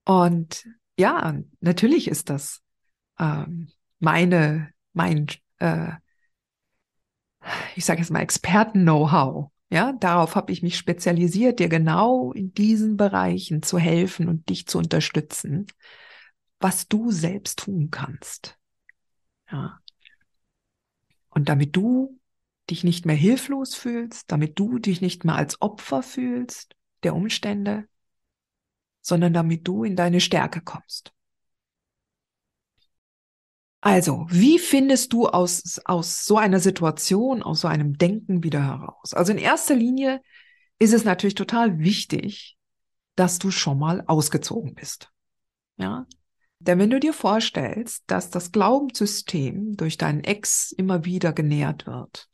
Und 0.05 0.67
ja, 0.97 1.39
natürlich 1.59 2.07
ist 2.07 2.29
das 2.29 2.61
ähm, 3.17 3.71
meine, 3.99 4.73
mein, 4.93 5.27
äh, 5.59 5.91
ich 7.75 7.85
sage 7.85 7.99
jetzt 8.01 8.11
mal 8.11 8.21
Experten-Know-how. 8.21 9.51
Ja, 9.71 9.93
darauf 9.93 10.35
habe 10.35 10.51
ich 10.51 10.63
mich 10.63 10.77
spezialisiert, 10.77 11.59
dir 11.59 11.69
genau 11.69 12.31
in 12.33 12.53
diesen 12.53 12.97
Bereichen 12.97 13.61
zu 13.61 13.77
helfen 13.77 14.27
und 14.27 14.49
dich 14.49 14.65
zu 14.65 14.79
unterstützen, 14.79 15.67
was 16.59 16.87
du 16.87 17.11
selbst 17.11 17.59
tun 17.59 17.89
kannst. 17.91 18.57
Ja. 19.51 19.79
Und 21.29 21.49
damit 21.49 21.75
du 21.75 22.19
dich 22.69 22.83
nicht 22.83 23.05
mehr 23.05 23.15
hilflos 23.15 23.75
fühlst, 23.75 24.31
damit 24.31 24.57
du 24.57 24.79
dich 24.79 25.01
nicht 25.01 25.23
mehr 25.23 25.35
als 25.35 25.61
Opfer 25.61 26.01
fühlst 26.01 26.75
der 27.03 27.15
Umstände, 27.15 27.87
sondern 29.01 29.33
damit 29.33 29.67
du 29.67 29.83
in 29.83 29.95
deine 29.95 30.19
Stärke 30.19 30.61
kommst. 30.61 31.13
Also, 33.81 34.25
wie 34.29 34.59
findest 34.59 35.13
du 35.13 35.27
aus, 35.27 35.79
aus 35.85 36.25
so 36.25 36.37
einer 36.37 36.59
Situation, 36.59 37.41
aus 37.41 37.61
so 37.61 37.67
einem 37.69 37.97
Denken 37.97 38.43
wieder 38.43 38.61
heraus? 38.61 39.13
Also 39.13 39.31
in 39.31 39.37
erster 39.37 39.75
Linie 39.75 40.21
ist 40.79 40.93
es 40.93 41.05
natürlich 41.05 41.35
total 41.35 41.79
wichtig, 41.79 42.57
dass 43.15 43.39
du 43.39 43.51
schon 43.51 43.79
mal 43.79 44.03
ausgezogen 44.05 44.75
bist. 44.75 45.09
Ja? 45.77 46.05
Denn 46.59 46.77
wenn 46.77 46.89
du 46.89 46.99
dir 46.99 47.13
vorstellst, 47.13 48.03
dass 48.07 48.29
das 48.29 48.51
Glaubenssystem 48.51 49.77
durch 49.77 49.97
deinen 49.97 50.25
Ex 50.25 50.73
immer 50.73 51.05
wieder 51.05 51.31
genährt 51.31 51.87
wird 51.87 52.27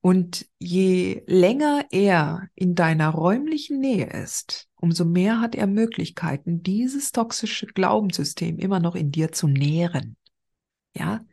und 0.00 0.46
je 0.58 1.22
länger 1.26 1.84
er 1.90 2.48
in 2.54 2.74
deiner 2.74 3.10
räumlichen 3.10 3.78
Nähe 3.78 4.06
ist, 4.06 4.68
umso 4.76 5.04
mehr 5.04 5.42
hat 5.42 5.54
er 5.54 5.66
Möglichkeiten, 5.66 6.62
dieses 6.62 7.12
toxische 7.12 7.66
Glaubenssystem 7.66 8.58
immer 8.58 8.80
noch 8.80 8.94
in 8.94 9.12
dir 9.12 9.32
zu 9.32 9.48
nähren 9.48 10.16
ja, 10.98 11.24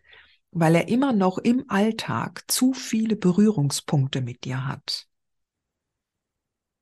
weil 0.51 0.75
er 0.75 0.87
immer 0.87 1.11
noch 1.11 1.37
im 1.37 1.65
Alltag 1.69 2.43
zu 2.47 2.73
viele 2.73 3.15
Berührungspunkte 3.15 4.21
mit 4.21 4.45
dir 4.45 4.67
hat. 4.67 5.07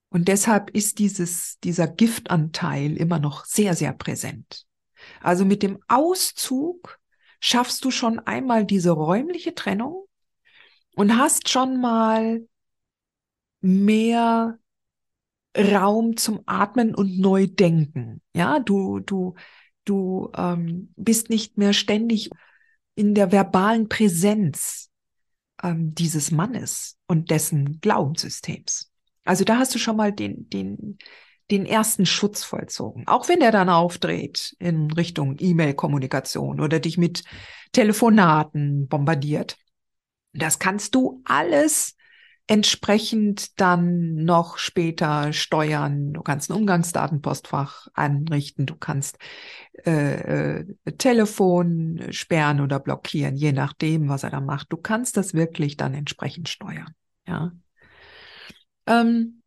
Und 0.10 0.28
deshalb 0.28 0.70
ist 0.70 1.00
dieses, 1.00 1.60
dieser 1.62 1.88
Giftanteil 1.88 2.96
immer 2.98 3.18
noch 3.18 3.46
sehr, 3.46 3.74
sehr 3.76 3.94
präsent. 3.94 4.68
Also 5.22 5.44
mit 5.44 5.64
dem 5.64 5.80
Auszug 5.88 7.00
schaffst 7.40 7.84
du 7.84 7.90
schon 7.90 8.20
einmal 8.20 8.66
diese 8.66 8.92
räumliche 8.92 9.56
Trennung 9.56 10.06
und 10.96 11.18
hast 11.18 11.50
schon 11.50 11.82
mal 11.82 12.48
mehr 13.60 14.60
Raum 15.58 16.16
zum 16.18 16.42
Atmen 16.46 16.94
und 16.94 17.20
Neudenken. 17.20 18.22
Ja, 18.36 18.60
du, 18.60 19.00
du, 19.00 19.36
du 19.86 20.32
ähm, 20.36 20.94
bist 20.96 21.30
nicht 21.30 21.58
mehr 21.58 21.74
ständig 21.74 22.30
in 22.96 23.16
der 23.16 23.32
verbalen 23.32 23.90
Präsenz 23.90 24.90
ähm, 25.62 25.96
dieses 25.96 26.32
Mannes 26.32 26.98
und 27.08 27.32
dessen 27.32 27.80
Glaubenssystems. 27.82 28.92
Also 29.26 29.44
da 29.44 29.58
hast 29.58 29.74
du 29.74 29.80
schon 29.80 29.96
mal 29.96 30.12
den, 30.12 30.50
den, 30.50 30.98
den 31.50 31.66
ersten 31.66 32.06
Schutz 32.06 32.44
vollzogen. 32.44 33.08
Auch 33.08 33.30
wenn 33.30 33.42
er 33.42 33.52
dann 33.52 33.70
aufdreht 33.70 34.56
in 34.60 34.92
Richtung 34.92 35.38
E-Mail-Kommunikation 35.40 36.60
oder 36.60 36.80
dich 36.80 36.98
mit 36.98 37.24
Telefonaten 37.72 38.88
bombardiert. 38.88 39.58
Das 40.34 40.60
kannst 40.60 40.96
du 40.96 41.22
alles 41.26 41.96
entsprechend 42.48 43.60
dann 43.60 44.16
noch 44.16 44.58
später 44.58 45.32
steuern. 45.32 46.14
Du 46.14 46.22
kannst 46.22 46.50
ein 46.50 46.58
Umgangsdatenpostfach 46.58 47.88
anrichten, 47.94 48.66
du 48.66 48.76
kannst 48.76 49.18
äh, 49.86 50.60
äh, 50.60 50.66
Telefon 50.98 52.08
sperren 52.12 52.60
oder 52.60 52.80
blockieren, 52.80 53.36
je 53.36 53.54
nachdem, 53.54 54.10
was 54.10 54.24
er 54.24 54.30
da 54.30 54.42
macht. 54.42 54.72
Du 54.72 54.78
kannst 54.78 55.16
das 55.16 55.34
wirklich 55.34 55.78
dann 55.78 55.94
entsprechend 55.94 56.50
steuern. 56.50 56.94
Ja. 57.26 57.54
Ähm, 58.88 59.42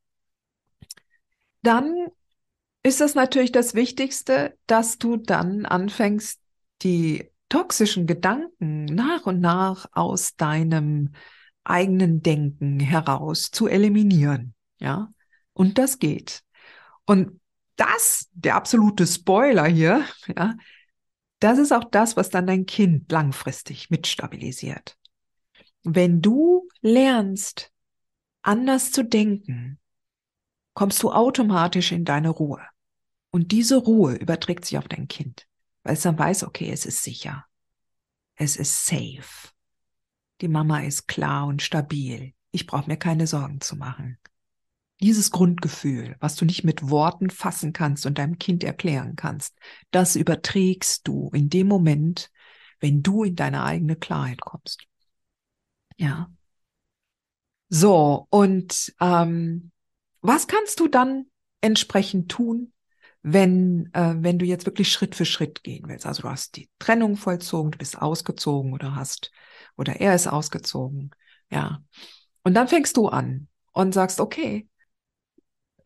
dann 1.63 2.07
ist 2.83 3.01
das 3.01 3.15
natürlich 3.15 3.53
das 3.53 3.75
Wichtigste, 3.75 4.57
dass 4.67 4.99
du 4.99 5.17
dann 5.17 5.67
anfängst, 5.67 6.41
die 6.83 7.31
toxischen 7.49 8.07
Gedanken 8.07 8.85
nach 8.85 9.27
und 9.27 9.41
nach 9.41 9.87
aus 9.93 10.37
deinem 10.37 11.13
eigenen 11.67 12.23
Denken 12.23 12.81
heraus 12.81 13.51
zu 13.51 13.67
eliminieren. 13.67 14.55
Ja, 14.79 15.13
und 15.53 15.79
das 15.79 15.99
geht. 15.99 16.43
Und 17.05 17.41
das, 17.77 18.29
der 18.33 18.57
absolute 18.57 19.07
Spoiler 19.07 19.67
hier, 19.67 20.05
ja, 20.37 20.55
das 21.41 21.59
ist 21.59 21.73
auch 21.73 21.85
das, 21.91 22.17
was 22.17 22.31
dann 22.31 22.47
dein 22.47 22.67
Kind 22.67 23.11
langfristig 23.13 23.91
mitstabilisiert. 23.91 24.97
Wenn 25.83 26.23
du 26.23 26.69
lernst, 26.81 27.71
anders 28.43 28.91
zu 28.93 29.05
denken, 29.05 29.79
kommst 30.75 31.03
du 31.03 31.13
automatisch 31.13 31.93
in 31.93 32.05
deine 32.05 32.31
Ruhe. 32.31 32.63
Und 33.31 33.53
diese 33.53 33.77
Ruhe 33.77 34.15
überträgt 34.15 34.65
sich 34.65 34.79
auf 34.79 34.89
dein 34.89 35.09
Kind, 35.09 35.47
weil 35.83 35.95
es 35.95 36.03
dann 36.03 36.19
weiß, 36.19 36.45
okay, 36.45 36.71
es 36.71 36.87
ist 36.87 37.03
sicher. 37.03 37.45
Es 38.35 38.57
ist 38.57 38.87
safe. 38.87 39.51
Die 40.41 40.49
Mama 40.49 40.81
ist 40.81 41.09
klar 41.09 41.47
und 41.47 41.63
stabil. 41.63 42.35
Ich 42.51 42.67
brauche 42.67 42.89
mir 42.89 42.97
keine 42.97 43.27
Sorgen 43.27 43.61
zu 43.61 43.77
machen. 43.77 44.19
Dieses 45.01 45.31
Grundgefühl, 45.31 46.17
was 46.21 46.37
du 46.37 46.45
nicht 46.45 46.65
mit 46.65 46.89
Worten 46.89 47.29
fassen 47.31 47.73
kannst 47.73 48.07
und 48.07 48.19
deinem 48.19 48.39
Kind 48.39 48.65
erklären 48.65 49.15
kannst, 49.17 49.59
das 49.91 50.17
überträgst 50.17 51.07
du 51.07 51.31
in 51.35 51.51
dem 51.51 51.69
Moment, 51.69 52.31
wenn 52.81 53.03
du 53.03 53.25
in 53.25 53.37
deine 53.37 53.63
eigene 53.63 53.97
Klarheit 53.97 54.41
kommst. 54.41 54.87
Ja. 55.97 56.31
So, 57.69 58.27
und 58.31 58.95
ähm, 59.01 59.71
was 60.21 60.47
kannst 60.47 60.81
du 60.81 60.89
dann 60.89 61.27
entsprechend 61.61 62.31
tun, 62.31 62.73
wenn, 63.23 63.91
äh, 63.93 64.15
wenn 64.19 64.39
du 64.39 64.45
jetzt 64.45 64.67
wirklich 64.67 64.91
Schritt 64.91 65.15
für 65.15 65.25
Schritt 65.25 65.63
gehen 65.63 65.89
willst? 65.89 66.07
Also 66.07 66.23
du 66.23 66.29
hast 66.31 66.57
die 66.57 66.71
Trennung 66.79 67.17
vollzogen, 67.17 67.73
du 67.73 67.79
bist 67.79 68.01
ausgezogen 68.01 68.73
oder 68.73 68.95
hast 68.95 69.31
oder 69.77 70.01
er 70.01 70.15
ist 70.15 70.27
ausgezogen. 70.27 71.11
Ja. 71.51 71.83
Und 72.43 72.55
dann 72.55 72.69
fängst 72.69 72.97
du 72.97 73.09
an 73.09 73.49
und 73.73 73.93
sagst, 73.93 74.21
okay, 74.21 74.69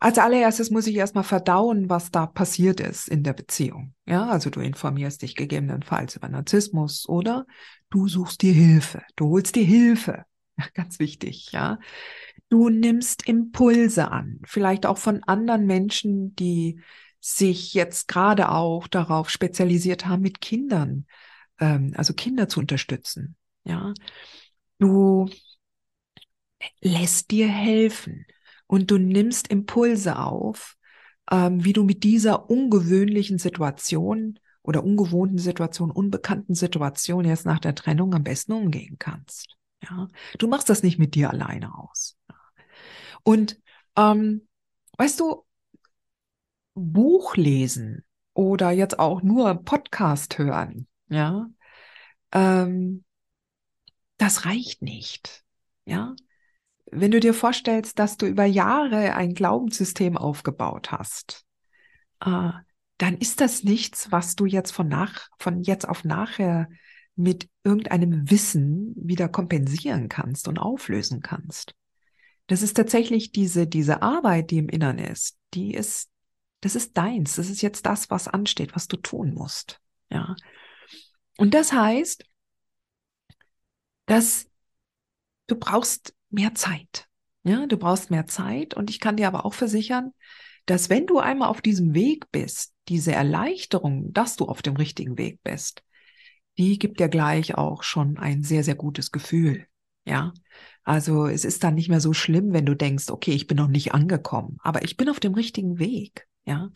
als 0.01 0.17
allererstes 0.17 0.71
muss 0.71 0.87
ich 0.87 0.95
erstmal 0.95 1.23
verdauen, 1.23 1.87
was 1.87 2.09
da 2.09 2.25
passiert 2.25 2.79
ist 2.79 3.07
in 3.07 3.21
der 3.21 3.33
Beziehung. 3.33 3.93
Ja, 4.07 4.27
also 4.27 4.49
du 4.49 4.59
informierst 4.59 5.21
dich 5.21 5.35
gegebenenfalls 5.35 6.15
über 6.15 6.27
Narzissmus 6.27 7.07
oder 7.07 7.45
du 7.91 8.07
suchst 8.07 8.41
dir 8.41 8.51
Hilfe. 8.51 9.03
Du 9.15 9.29
holst 9.29 9.55
dir 9.55 9.63
Hilfe. 9.63 10.25
Ganz 10.73 10.97
wichtig, 10.97 11.51
ja. 11.51 11.77
Du 12.49 12.69
nimmst 12.69 13.27
Impulse 13.27 14.11
an, 14.11 14.39
vielleicht 14.43 14.87
auch 14.87 14.97
von 14.97 15.23
anderen 15.23 15.67
Menschen, 15.67 16.35
die 16.35 16.81
sich 17.19 17.75
jetzt 17.75 18.07
gerade 18.07 18.49
auch 18.49 18.87
darauf 18.87 19.29
spezialisiert 19.29 20.07
haben, 20.07 20.23
mit 20.23 20.41
Kindern, 20.41 21.05
ähm, 21.59 21.93
also 21.95 22.13
Kinder 22.15 22.49
zu 22.49 22.59
unterstützen. 22.59 23.35
Ja, 23.63 23.93
du 24.79 25.29
lässt 26.81 27.31
dir 27.31 27.47
helfen 27.47 28.25
und 28.67 28.91
du 28.91 28.97
nimmst 28.97 29.47
Impulse 29.47 30.17
auf, 30.17 30.75
ähm, 31.31 31.63
wie 31.63 31.73
du 31.73 31.83
mit 31.83 32.03
dieser 32.03 32.49
ungewöhnlichen 32.49 33.37
Situation 33.37 34.39
oder 34.63 34.83
ungewohnten 34.83 35.37
Situationen, 35.37 35.95
unbekannten 35.95 36.55
Situationen 36.55 37.29
jetzt 37.29 37.45
nach 37.45 37.59
der 37.59 37.75
Trennung 37.75 38.13
am 38.13 38.23
besten 38.23 38.53
umgehen 38.53 38.97
kannst. 38.99 39.57
Ja, 39.83 40.07
du 40.37 40.47
machst 40.47 40.69
das 40.69 40.83
nicht 40.83 40.99
mit 40.99 41.15
dir 41.15 41.31
alleine 41.31 41.73
aus. 41.75 42.17
Und 43.23 43.59
ähm, 43.97 44.47
weißt 44.97 45.19
du, 45.19 45.45
Buch 46.75 47.35
lesen 47.35 48.05
oder 48.33 48.71
jetzt 48.71 48.99
auch 48.99 49.21
nur 49.23 49.55
Podcast 49.63 50.37
hören, 50.37 50.87
ja, 51.09 51.49
ähm, 52.31 53.03
das 54.21 54.45
reicht 54.45 54.81
nicht. 54.81 55.43
Ja, 55.85 56.15
wenn 56.91 57.11
du 57.11 57.19
dir 57.19 57.33
vorstellst, 57.33 57.97
dass 57.99 58.17
du 58.17 58.25
über 58.25 58.45
Jahre 58.45 59.15
ein 59.15 59.33
Glaubenssystem 59.33 60.17
aufgebaut 60.17 60.91
hast, 60.91 61.45
äh, 62.19 62.51
dann 62.97 63.17
ist 63.17 63.41
das 63.41 63.63
nichts, 63.63 64.11
was 64.11 64.35
du 64.35 64.45
jetzt 64.45 64.71
von 64.71 64.87
nach, 64.87 65.29
von 65.39 65.61
jetzt 65.61 65.87
auf 65.87 66.03
nachher 66.03 66.69
mit 67.15 67.49
irgendeinem 67.63 68.29
Wissen 68.29 68.93
wieder 68.95 69.27
kompensieren 69.27 70.07
kannst 70.07 70.47
und 70.47 70.59
auflösen 70.59 71.21
kannst. 71.21 71.73
Das 72.47 72.61
ist 72.61 72.75
tatsächlich 72.75 73.31
diese, 73.31 73.67
diese 73.67 74.01
Arbeit, 74.01 74.51
die 74.51 74.57
im 74.57 74.69
Innern 74.69 74.99
ist, 74.99 75.37
die 75.53 75.73
ist, 75.73 76.09
das 76.59 76.75
ist 76.75 76.95
deins. 76.97 77.35
Das 77.35 77.49
ist 77.49 77.61
jetzt 77.61 77.85
das, 77.85 78.09
was 78.09 78.27
ansteht, 78.27 78.75
was 78.75 78.87
du 78.87 78.97
tun 78.97 79.33
musst. 79.33 79.79
Ja. 80.09 80.35
Und 81.37 81.53
das 81.53 81.73
heißt, 81.73 82.25
dass 84.05 84.47
du 85.47 85.55
brauchst 85.55 86.15
mehr 86.29 86.55
Zeit. 86.55 87.07
Ja, 87.43 87.65
du 87.65 87.77
brauchst 87.77 88.11
mehr 88.11 88.27
Zeit 88.27 88.73
und 88.73 88.89
ich 88.89 88.99
kann 88.99 89.17
dir 89.17 89.27
aber 89.27 89.45
auch 89.45 89.53
versichern, 89.53 90.11
dass 90.65 90.89
wenn 90.89 91.07
du 91.07 91.19
einmal 91.19 91.49
auf 91.49 91.61
diesem 91.61 91.93
Weg 91.93 92.31
bist, 92.31 92.73
diese 92.87 93.13
Erleichterung, 93.13 94.13
dass 94.13 94.35
du 94.35 94.45
auf 94.45 94.61
dem 94.61 94.75
richtigen 94.75 95.17
Weg 95.17 95.41
bist, 95.43 95.83
die 96.57 96.77
gibt 96.77 96.99
dir 96.99 97.09
gleich 97.09 97.55
auch 97.55 97.83
schon 97.83 98.17
ein 98.17 98.43
sehr, 98.43 98.63
sehr 98.63 98.75
gutes 98.75 99.11
Gefühl. 99.11 99.65
Ja, 100.05 100.33
also 100.83 101.27
es 101.27 101.45
ist 101.45 101.63
dann 101.63 101.75
nicht 101.75 101.89
mehr 101.89 102.01
so 102.01 102.13
schlimm, 102.13 102.53
wenn 102.53 102.65
du 102.65 102.75
denkst, 102.75 103.09
okay, 103.09 103.31
ich 103.31 103.47
bin 103.47 103.57
noch 103.57 103.67
nicht 103.67 103.93
angekommen, 103.93 104.57
aber 104.61 104.83
ich 104.83 104.97
bin 104.97 105.09
auf 105.09 105.19
dem 105.19 105.33
richtigen 105.33 105.79
Weg. 105.79 106.27
Ja, 106.45 106.71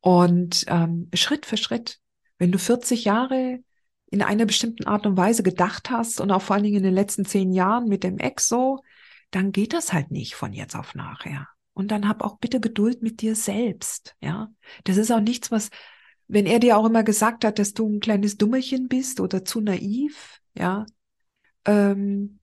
und 0.00 0.64
ähm, 0.68 1.08
Schritt 1.14 1.46
für 1.46 1.56
Schritt, 1.56 2.00
wenn 2.38 2.52
du 2.52 2.58
40 2.58 3.04
Jahre 3.04 3.60
in 4.10 4.22
einer 4.22 4.46
bestimmten 4.46 4.86
Art 4.86 5.06
und 5.06 5.16
Weise 5.16 5.42
gedacht 5.42 5.90
hast 5.90 6.20
und 6.20 6.30
auch 6.30 6.42
vor 6.42 6.54
allen 6.54 6.64
Dingen 6.64 6.78
in 6.78 6.82
den 6.82 6.94
letzten 6.94 7.24
zehn 7.24 7.52
Jahren 7.52 7.88
mit 7.88 8.04
dem 8.04 8.18
Ex 8.18 8.48
so, 8.48 8.82
dann 9.30 9.52
geht 9.52 9.72
das 9.72 9.92
halt 9.92 10.10
nicht 10.10 10.34
von 10.34 10.52
jetzt 10.52 10.76
auf 10.76 10.94
nachher. 10.94 11.48
Und 11.72 11.90
dann 11.90 12.08
hab 12.08 12.22
auch 12.22 12.38
bitte 12.38 12.60
Geduld 12.60 13.02
mit 13.02 13.20
dir 13.20 13.34
selbst, 13.34 14.16
ja. 14.20 14.48
Das 14.84 14.96
ist 14.96 15.10
auch 15.10 15.20
nichts, 15.20 15.50
was, 15.50 15.70
wenn 16.28 16.46
er 16.46 16.58
dir 16.58 16.78
auch 16.78 16.86
immer 16.86 17.02
gesagt 17.02 17.44
hat, 17.44 17.58
dass 17.58 17.74
du 17.74 17.88
ein 17.88 18.00
kleines 18.00 18.36
Dummerchen 18.36 18.88
bist 18.88 19.20
oder 19.20 19.44
zu 19.44 19.60
naiv, 19.60 20.40
ja, 20.54 20.86
ähm, 21.66 22.38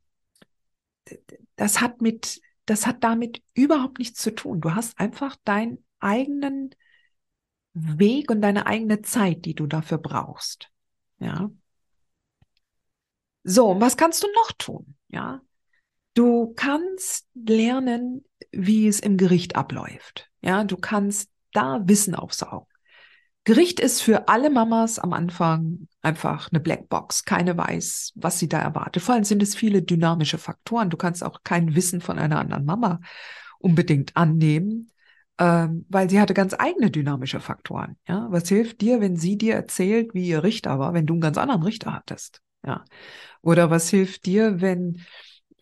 das 1.56 1.82
hat 1.82 2.02
mit, 2.02 2.42
das 2.66 2.86
hat 2.86 3.04
damit 3.04 3.42
überhaupt 3.54 4.00
nichts 4.00 4.22
zu 4.22 4.36
tun. 4.36 4.62
Du 4.62 4.76
hast 4.76 5.00
einfach 5.00 5.36
deinen 5.44 5.84
eigenen 6.00 6.76
Weg 7.74 8.30
und 8.30 8.42
deine 8.42 8.68
eigene 8.68 9.02
Zeit, 9.02 9.46
die 9.46 9.56
du 9.56 9.68
dafür 9.68 9.98
brauchst. 9.98 10.70
Ja. 11.20 11.52
So, 13.44 13.80
was 13.80 13.98
kannst 13.98 14.24
du 14.24 14.28
noch 14.36 14.52
tun? 14.54 14.96
Ja. 15.10 15.42
Du 16.14 16.54
kannst 16.56 17.28
lernen, 17.34 18.24
wie 18.52 18.88
es 18.88 19.00
im 19.00 19.18
Gericht 19.18 19.56
abläuft. 19.56 20.30
Ja, 20.42 20.64
du 20.64 20.78
kannst 20.78 21.30
da 21.54 21.82
Wissen 21.86 22.16
aufsaugen. 22.16 22.68
Gericht 23.46 23.82
ist 23.82 24.02
für 24.02 24.30
alle 24.30 24.50
Mamas 24.50 25.00
am 25.00 25.12
Anfang 25.12 25.88
einfach 26.02 26.50
eine 26.52 26.62
Blackbox. 26.62 27.26
Keine 27.26 27.58
weiß, 27.58 28.14
was 28.16 28.40
sie 28.40 28.48
da 28.48 28.60
erwartet. 28.60 29.04
Vor 29.04 29.16
allem 29.16 29.26
sind 29.26 29.44
es 29.44 29.54
viele 29.54 29.82
dynamische 29.82 30.38
Faktoren. 30.38 30.90
Du 30.90 30.96
kannst 30.96 31.24
auch 31.24 31.44
kein 31.44 31.76
Wissen 31.76 32.00
von 32.00 32.20
einer 32.20 32.40
anderen 32.40 32.64
Mama 32.64 33.02
unbedingt 33.60 34.16
annehmen, 34.16 34.92
ähm, 35.40 35.86
weil 35.90 36.10
sie 36.10 36.20
hatte 36.20 36.34
ganz 36.34 36.56
eigene 36.58 36.92
dynamische 36.92 37.40
Faktoren. 37.40 37.98
Ja, 38.08 38.28
was 38.30 38.48
hilft 38.50 38.82
dir, 38.82 39.02
wenn 39.02 39.16
sie 39.16 39.38
dir 39.38 39.56
erzählt, 39.56 40.14
wie 40.14 40.28
ihr 40.28 40.44
Richter 40.44 40.80
war, 40.80 40.94
wenn 40.94 41.06
du 41.06 41.14
einen 41.14 41.22
ganz 41.22 41.38
anderen 41.38 41.64
Richter 41.64 41.94
hattest? 41.94 42.42
Ja, 42.66 42.86
oder 43.42 43.70
was 43.70 43.90
hilft 43.90 44.26
dir, 44.26 44.62
wenn 44.62 45.02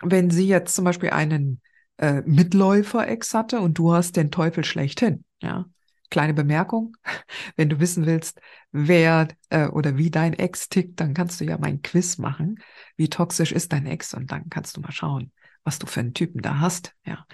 wenn 0.01 0.29
sie 0.29 0.47
jetzt 0.47 0.75
zum 0.75 0.86
Beispiel 0.86 1.12
einen 1.12 1.62
äh, 1.97 2.21
Mitläufer-Ex 2.25 3.34
hatte 3.34 3.60
und 3.62 3.77
du 3.77 3.93
hast 3.93 4.15
den 4.15 4.31
Teufel 4.31 4.63
schlechthin? 4.63 5.23
Ja, 5.41 5.65
kleine 6.10 6.34
Bemerkung. 6.34 6.97
Wenn 7.55 7.69
du 7.69 7.79
wissen 7.79 8.05
willst, 8.05 8.39
wer 8.71 9.27
äh, 9.49 9.67
oder 9.67 9.97
wie 9.97 10.12
dein 10.12 10.34
Ex 10.34 10.69
tickt, 10.69 10.99
dann 10.99 11.13
kannst 11.13 11.39
du 11.39 11.45
ja 11.45 11.57
mein 11.57 11.81
Quiz 11.81 12.17
machen. 12.17 12.60
Wie 12.97 13.10
toxisch 13.10 13.51
ist 13.51 13.73
dein 13.73 13.86
Ex? 13.86 14.13
Und 14.13 14.31
dann 14.31 14.49
kannst 14.49 14.77
du 14.77 14.81
mal 14.81 14.91
schauen, 14.91 15.31
was 15.63 15.79
du 15.79 15.88
für 15.88 15.99
einen 16.01 16.13
Typen 16.13 16.41
da 16.41 16.60
hast. 16.60 16.93
Ja, 17.05 17.25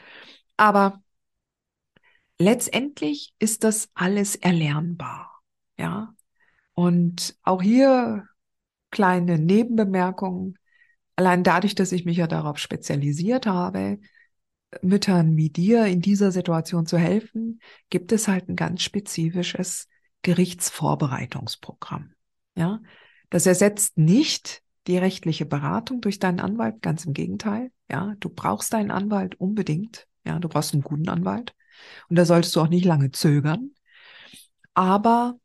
aber 0.58 1.02
letztendlich 2.40 3.34
ist 3.40 3.64
das 3.64 3.90
alles 3.94 4.36
erlernbar. 4.36 5.42
Ja. 5.78 6.14
Und 6.74 7.36
auch 7.44 7.62
hier 7.62 8.28
kleine 8.92 9.40
Nebenbemerkungen. 9.40 10.58
Allein 11.16 11.44
dadurch, 11.44 11.76
dass 11.76 11.92
ich 11.92 12.06
mich 12.06 12.18
ja 12.18 12.28
darauf 12.28 12.58
spezialisiert 12.60 13.48
habe, 13.48 14.00
Müttern 14.82 15.36
wie 15.38 15.50
dir 15.50 15.86
in 15.86 16.02
dieser 16.02 16.32
Situation 16.32 16.86
zu 16.86 16.98
helfen, 16.98 17.62
gibt 17.90 18.12
es 18.12 18.28
halt 18.28 18.50
ein 18.50 18.56
ganz 18.56 18.84
spezifisches 18.84 19.88
Gerichtsvorbereitungsprogramm. 20.22 22.14
Ja. 22.56 22.82
Das 23.30 23.46
ersetzt 23.46 23.98
nicht 23.98 24.62
die 24.88 24.98
rechtliche 24.98 25.46
Beratung 25.46 26.02
durch 26.02 26.20
deinen 26.20 26.40
Anwalt, 26.40 26.82
ganz 26.82 27.06
im 27.06 27.14
Gegenteil. 27.14 27.72
Ja, 27.90 28.16
du 28.20 28.30
brauchst 28.30 28.74
deinen 28.74 28.92
Anwalt 28.92 29.36
unbedingt. 29.36 30.08
Ja, 30.26 30.40
du 30.40 30.50
brauchst 30.50 30.74
einen 30.74 30.84
guten 30.84 31.10
Anwalt. 31.10 31.54
Und 32.10 32.16
da 32.18 32.26
solltest 32.26 32.56
du 32.56 32.62
auch 32.62 32.70
nicht 32.70 32.86
lange 32.86 33.12
zögern. 33.12 33.72
Aber 34.74 35.40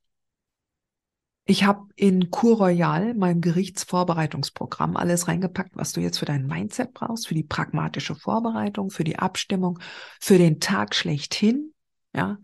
ich 1.45 1.64
habe 1.64 1.88
in 1.97 2.31
Cour 2.31 2.59
Royal, 2.59 3.14
meinem 3.14 3.40
Gerichtsvorbereitungsprogramm, 3.40 4.97
alles 4.97 5.27
reingepackt, 5.27 5.77
was 5.77 5.92
du 5.92 6.01
jetzt 6.01 6.18
für 6.18 6.25
dein 6.25 6.47
Mindset 6.47 6.95
brauchst, 6.95 7.27
für 7.27 7.35
die 7.35 7.42
pragmatische 7.42 8.14
Vorbereitung, 8.14 8.90
für 8.90 9.05
die 9.05 9.18
Abstimmung, 9.18 9.81
für 10.21 10.38
den 10.38 10.61
Tag 10.61 10.95
schlechthin. 10.95 11.75
Ja, 12.14 12.38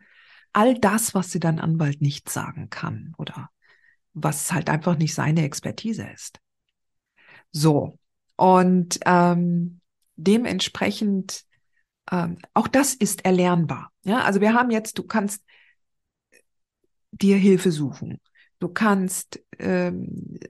all 0.53 0.75
das, 0.79 1.15
was 1.15 1.31
dir 1.31 1.41
dein 1.41 1.61
Anwalt 1.61 2.01
nicht 2.01 2.29
sagen 2.29 2.71
kann 2.71 3.15
oder 3.19 3.51
was 4.15 4.53
halt 4.53 4.69
einfach 4.69 4.99
nicht 4.99 5.15
seine 5.15 5.45
Expertise 5.45 6.09
ist. 6.13 6.41
So 7.53 7.99
und 8.37 8.99
ähm, 9.07 9.81
dementsprechend 10.17 11.45
ähm, 12.11 12.39
auch 12.55 12.69
das 12.69 12.95
ist 12.95 13.25
erlernbar. 13.25 13.93
Ja, 14.05 14.23
also 14.23 14.41
wir 14.41 14.55
haben 14.55 14.71
jetzt, 14.71 14.99
du 14.99 15.03
kannst 15.03 15.43
dir 17.13 17.37
Hilfe 17.37 17.73
suchen. 17.73 18.21
Du 18.59 18.69
kannst 18.69 19.41
ähm, 19.59 20.41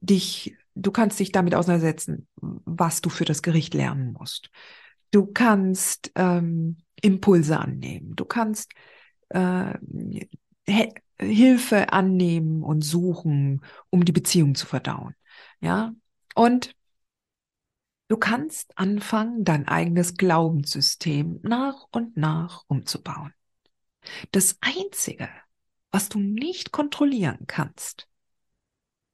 dich, 0.00 0.56
du 0.74 0.90
kannst 0.90 1.18
dich 1.18 1.32
damit 1.32 1.54
auseinandersetzen, 1.54 2.28
was 2.36 3.00
du 3.00 3.10
für 3.10 3.24
das 3.24 3.42
Gericht 3.42 3.74
lernen 3.74 4.12
musst. 4.12 4.50
Du 5.10 5.26
kannst 5.26 6.12
ähm, 6.14 6.78
Impulse 7.00 7.58
annehmen. 7.58 8.14
Du 8.14 8.24
kannst 8.24 8.72
äh, 9.30 9.74
Hilfe 11.20 11.92
annehmen 11.92 12.62
und 12.62 12.82
suchen, 12.82 13.62
um 13.90 14.04
die 14.04 14.12
Beziehung 14.12 14.54
zu 14.54 14.66
verdauen. 14.66 15.14
Ja, 15.60 15.92
und 16.34 16.74
Du 18.08 18.16
kannst 18.16 18.76
anfangen, 18.78 19.44
dein 19.44 19.68
eigenes 19.68 20.14
Glaubenssystem 20.14 21.40
nach 21.42 21.86
und 21.92 22.16
nach 22.16 22.64
umzubauen. 22.66 23.34
Das 24.32 24.56
Einzige, 24.60 25.28
was 25.90 26.08
du 26.08 26.18
nicht 26.18 26.72
kontrollieren 26.72 27.46
kannst, 27.46 28.08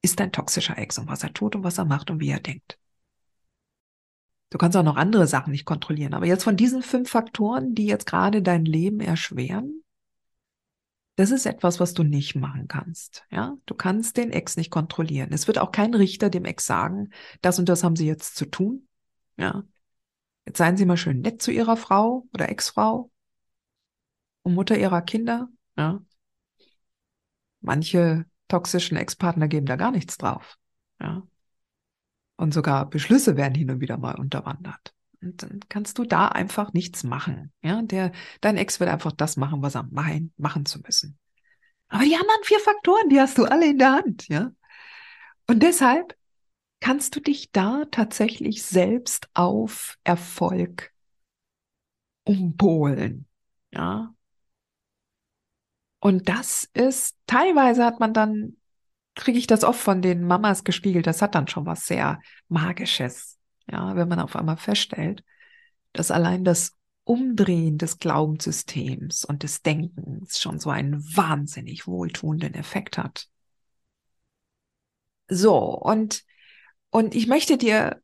ist 0.02 0.20
dein 0.20 0.33
toxischer 0.33 0.78
Ex 0.78 0.98
und 0.98 1.09
was 1.09 1.22
er 1.22 1.33
tut 1.33 1.57
und 1.57 1.64
was 1.64 1.78
er 1.78 1.85
macht 1.85 2.11
und 2.11 2.20
wie 2.20 2.30
er 2.30 2.40
denkt. 2.40 2.78
Du 4.50 4.59
kannst 4.59 4.76
auch 4.76 4.85
noch 4.85 4.96
andere 4.96 5.26
Sachen 5.26 5.50
nicht 5.50 5.64
kontrollieren, 5.64 6.14
aber 6.14 6.26
jetzt 6.26 6.44
von 6.44 6.57
diesen 6.57 6.83
fünf 6.83 7.11
Faktoren, 7.11 7.74
die 7.74 7.87
jetzt 7.87 8.07
gerade 8.07 8.42
dein 8.42 8.64
Leben 8.64 9.00
erschweren, 9.00 9.84
das 11.16 11.31
ist 11.31 11.46
etwas, 11.46 11.79
was 11.79 11.94
du 11.94 12.03
nicht 12.03 12.35
machen 12.35 12.66
kannst. 12.66 13.24
Ja, 13.31 13.57
du 13.66 13.74
kannst 13.74 14.16
den 14.16 14.33
Ex 14.33 14.57
nicht 14.57 14.70
kontrollieren. 14.70 15.33
Es 15.33 15.46
wird 15.46 15.59
auch 15.59 15.70
kein 15.70 15.94
Richter 15.94 16.31
dem 16.31 16.44
Ex 16.44 16.66
sagen, 16.66 17.11
das 17.40 17.59
und 17.59 17.68
das 17.68 17.85
haben 17.85 17.96
sie 17.96 18.07
jetzt 18.07 18.37
zu 18.37 18.46
tun. 18.46 18.88
Ja. 19.37 19.64
Jetzt 20.46 20.59
seien 20.59 20.77
Sie 20.77 20.85
mal 20.85 20.96
schön 20.96 21.20
nett 21.20 21.40
zu 21.40 21.50
Ihrer 21.50 21.77
Frau 21.77 22.27
oder 22.35 22.48
Ex-Frau 22.50 23.11
und 24.42 24.55
Mutter 24.55 24.77
Ihrer 24.77 25.03
Kinder. 25.03 25.48
Ja. 25.77 26.03
Manche 27.61 28.27
toxischen 28.48 28.96
Ex-Partner 28.96 29.48
geben 29.48 29.66
da 29.66 29.77
gar 29.77 29.90
nichts 29.90 30.18
drauf. 30.18 30.59
Ja. 31.00 31.27
Und 32.37 32.53
sogar 32.53 32.90
Beschlüsse 32.90 33.37
werden 33.37 33.55
hin 33.55 33.70
und 33.70 33.81
wieder 33.81 33.96
mal 33.96 34.16
unterwandert. 34.16 34.94
Und 35.22 35.42
dann 35.42 35.61
kannst 35.68 35.98
du 35.98 36.05
da 36.05 36.29
einfach 36.29 36.72
nichts 36.72 37.05
machen. 37.05 37.53
Ja, 37.62 37.83
der, 37.83 38.12
dein 38.40 38.57
Ex 38.57 38.81
wird 38.81 38.90
einfach 38.90 39.12
das 39.12 39.37
machen, 39.37 39.62
was 39.62 39.74
er 39.74 39.85
meint, 39.90 40.38
machen 40.38 40.66
zu 40.66 40.81
müssen. 40.81 41.18
Aber 41.88 42.05
die 42.05 42.14
anderen 42.14 42.42
vier 42.44 42.61
Faktoren, 42.61 43.09
die 43.09 43.20
hast 43.20 43.38
du 43.38 43.44
alle 43.44 43.68
in 43.70 43.79
der 43.79 43.92
Hand, 43.92 44.29
ja. 44.29 44.53
Und 45.46 45.62
deshalb 45.62 46.16
kannst 46.81 47.16
du 47.16 47.20
dich 47.20 47.53
da 47.53 47.85
tatsächlich 47.90 48.62
selbst 48.62 49.29
auf 49.35 49.96
Erfolg 50.05 50.92
umpolen, 52.24 53.27
ja. 53.70 54.14
Und 56.00 56.29
das 56.29 56.68
ist, 56.74 57.16
teilweise 57.27 57.85
hat 57.85 58.00
man 58.00 58.12
dann, 58.12 58.57
kriege 59.14 59.38
ich 59.38 59.46
das 59.46 59.64
oft 59.64 59.81
von 59.81 60.03
den 60.03 60.27
Mamas 60.27 60.64
gespiegelt, 60.64 61.07
das 61.07 61.22
hat 61.22 61.35
dann 61.35 61.48
schon 61.48 61.64
was 61.64 61.87
sehr 61.87 62.20
Magisches, 62.48 63.38
ja, 63.70 63.96
wenn 63.96 64.09
man 64.09 64.20
auf 64.20 64.37
einmal 64.37 64.57
feststellt, 64.57 65.24
dass 65.92 66.11
allein 66.11 66.44
das 66.44 66.77
Umdrehen 67.05 67.79
des 67.79 67.98
Glaubenssystems 67.98 69.24
und 69.24 69.42
des 69.42 69.62
Denkens 69.62 70.40
schon 70.40 70.59
so 70.59 70.70
einen 70.70 71.05
wahnsinnig 71.16 71.87
wohltuenden 71.87 72.55
Effekt 72.55 72.98
hat. 72.98 73.29
So, 75.29 75.59
und, 75.59 76.24
und 76.90 77.14
ich 77.14 77.27
möchte 77.27 77.59
dir, 77.59 78.00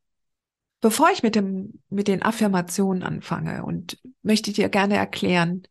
bevor 0.80 1.10
ich 1.10 1.22
mit 1.22 1.34
dem, 1.34 1.80
mit 1.88 2.08
den 2.08 2.22
Affirmationen 2.22 3.02
anfange 3.02 3.64
und 3.64 3.98
möchte 4.22 4.52
dir 4.52 4.68
gerne 4.68 4.96
erklären, 4.96 5.62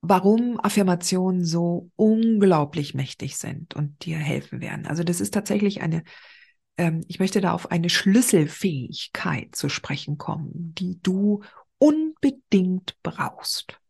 warum 0.00 0.60
Affirmationen 0.60 1.44
so 1.44 1.90
unglaublich 1.96 2.94
mächtig 2.94 3.36
sind 3.36 3.74
und 3.74 4.04
dir 4.04 4.18
helfen 4.18 4.60
werden. 4.60 4.86
Also 4.86 5.02
das 5.02 5.20
ist 5.20 5.34
tatsächlich 5.34 5.80
eine, 5.80 6.04
ähm, 6.76 7.04
ich 7.08 7.18
möchte 7.18 7.40
da 7.40 7.52
auf 7.52 7.70
eine 7.70 7.90
Schlüsselfähigkeit 7.90 9.54
zu 9.54 9.68
sprechen 9.68 10.18
kommen, 10.18 10.74
die 10.74 11.00
du 11.02 11.42
unbedingt 11.78 12.96
brauchst, 13.02 13.80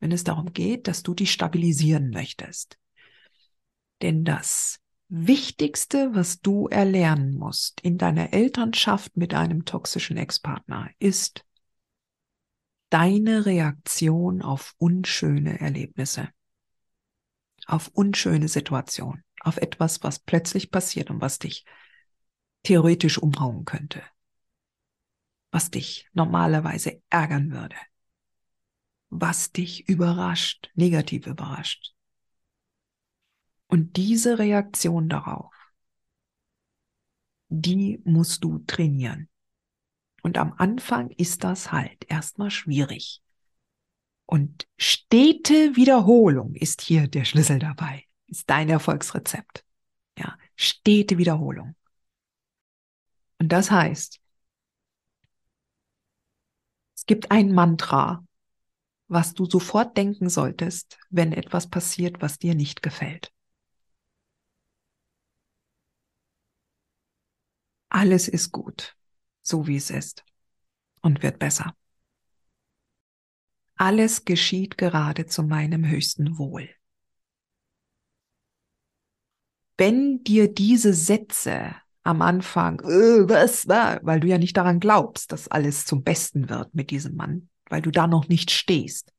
wenn 0.00 0.12
es 0.12 0.24
darum 0.24 0.52
geht, 0.52 0.88
dass 0.88 1.02
du 1.02 1.14
dich 1.14 1.32
stabilisieren 1.32 2.10
möchtest. 2.10 2.78
Denn 4.02 4.24
das 4.24 4.78
Wichtigste, 5.08 6.14
was 6.14 6.40
du 6.40 6.68
erlernen 6.68 7.34
musst 7.34 7.80
in 7.80 7.96
deiner 7.96 8.32
Elternschaft 8.32 9.16
mit 9.16 9.34
einem 9.34 9.64
toxischen 9.64 10.18
Ex-Partner, 10.18 10.90
ist 10.98 11.44
deine 12.90 13.46
Reaktion 13.46 14.42
auf 14.42 14.74
unschöne 14.78 15.60
Erlebnisse, 15.60 16.28
auf 17.66 17.88
unschöne 17.88 18.48
Situationen, 18.48 19.24
auf 19.40 19.56
etwas, 19.56 20.02
was 20.02 20.18
plötzlich 20.18 20.70
passiert 20.70 21.10
und 21.10 21.20
was 21.20 21.38
dich 21.38 21.64
theoretisch 22.62 23.18
umhauen 23.18 23.64
könnte 23.64 24.02
was 25.50 25.70
dich 25.70 26.08
normalerweise 26.12 27.02
ärgern 27.10 27.50
würde, 27.50 27.76
was 29.10 29.52
dich 29.52 29.88
überrascht, 29.88 30.70
negativ 30.74 31.26
überrascht. 31.26 31.94
Und 33.66 33.96
diese 33.96 34.38
Reaktion 34.38 35.08
darauf, 35.08 35.54
die 37.48 38.00
musst 38.04 38.44
du 38.44 38.58
trainieren. 38.60 39.28
Und 40.22 40.36
am 40.36 40.52
Anfang 40.54 41.10
ist 41.10 41.44
das 41.44 41.72
halt 41.72 42.04
erstmal 42.08 42.50
schwierig. 42.50 43.22
Und 44.26 44.68
stete 44.76 45.76
Wiederholung 45.76 46.54
ist 46.54 46.82
hier 46.82 47.08
der 47.08 47.24
Schlüssel 47.24 47.58
dabei, 47.58 48.04
ist 48.26 48.48
dein 48.50 48.68
Erfolgsrezept. 48.68 49.64
Ja, 50.18 50.36
stete 50.54 51.16
Wiederholung. 51.16 51.74
Und 53.38 53.50
das 53.50 53.70
heißt, 53.70 54.20
gibt 57.08 57.32
ein 57.32 57.52
Mantra, 57.52 58.24
was 59.08 59.34
du 59.34 59.46
sofort 59.46 59.96
denken 59.96 60.28
solltest, 60.28 60.98
wenn 61.10 61.32
etwas 61.32 61.68
passiert, 61.68 62.20
was 62.20 62.38
dir 62.38 62.54
nicht 62.54 62.82
gefällt. 62.82 63.32
Alles 67.88 68.28
ist 68.28 68.52
gut, 68.52 68.94
so 69.40 69.66
wie 69.66 69.76
es 69.76 69.90
ist 69.90 70.24
und 71.00 71.22
wird 71.22 71.38
besser. 71.38 71.74
Alles 73.76 74.24
geschieht 74.24 74.76
gerade 74.76 75.26
zu 75.26 75.42
meinem 75.42 75.86
höchsten 75.88 76.36
Wohl. 76.36 76.68
Wenn 79.78 80.22
dir 80.24 80.52
diese 80.52 80.92
Sätze 80.92 81.76
am 82.08 82.22
Anfang, 82.22 82.80
äh, 82.80 83.28
was 83.28 83.68
war, 83.68 84.00
weil 84.02 84.18
du 84.20 84.28
ja 84.28 84.38
nicht 84.38 84.56
daran 84.56 84.80
glaubst, 84.80 85.30
dass 85.30 85.48
alles 85.48 85.84
zum 85.84 86.02
Besten 86.02 86.48
wird 86.48 86.74
mit 86.74 86.90
diesem 86.90 87.14
Mann, 87.16 87.50
weil 87.68 87.82
du 87.82 87.90
da 87.90 88.06
noch 88.06 88.28
nicht 88.28 88.50
stehst. 88.50 89.12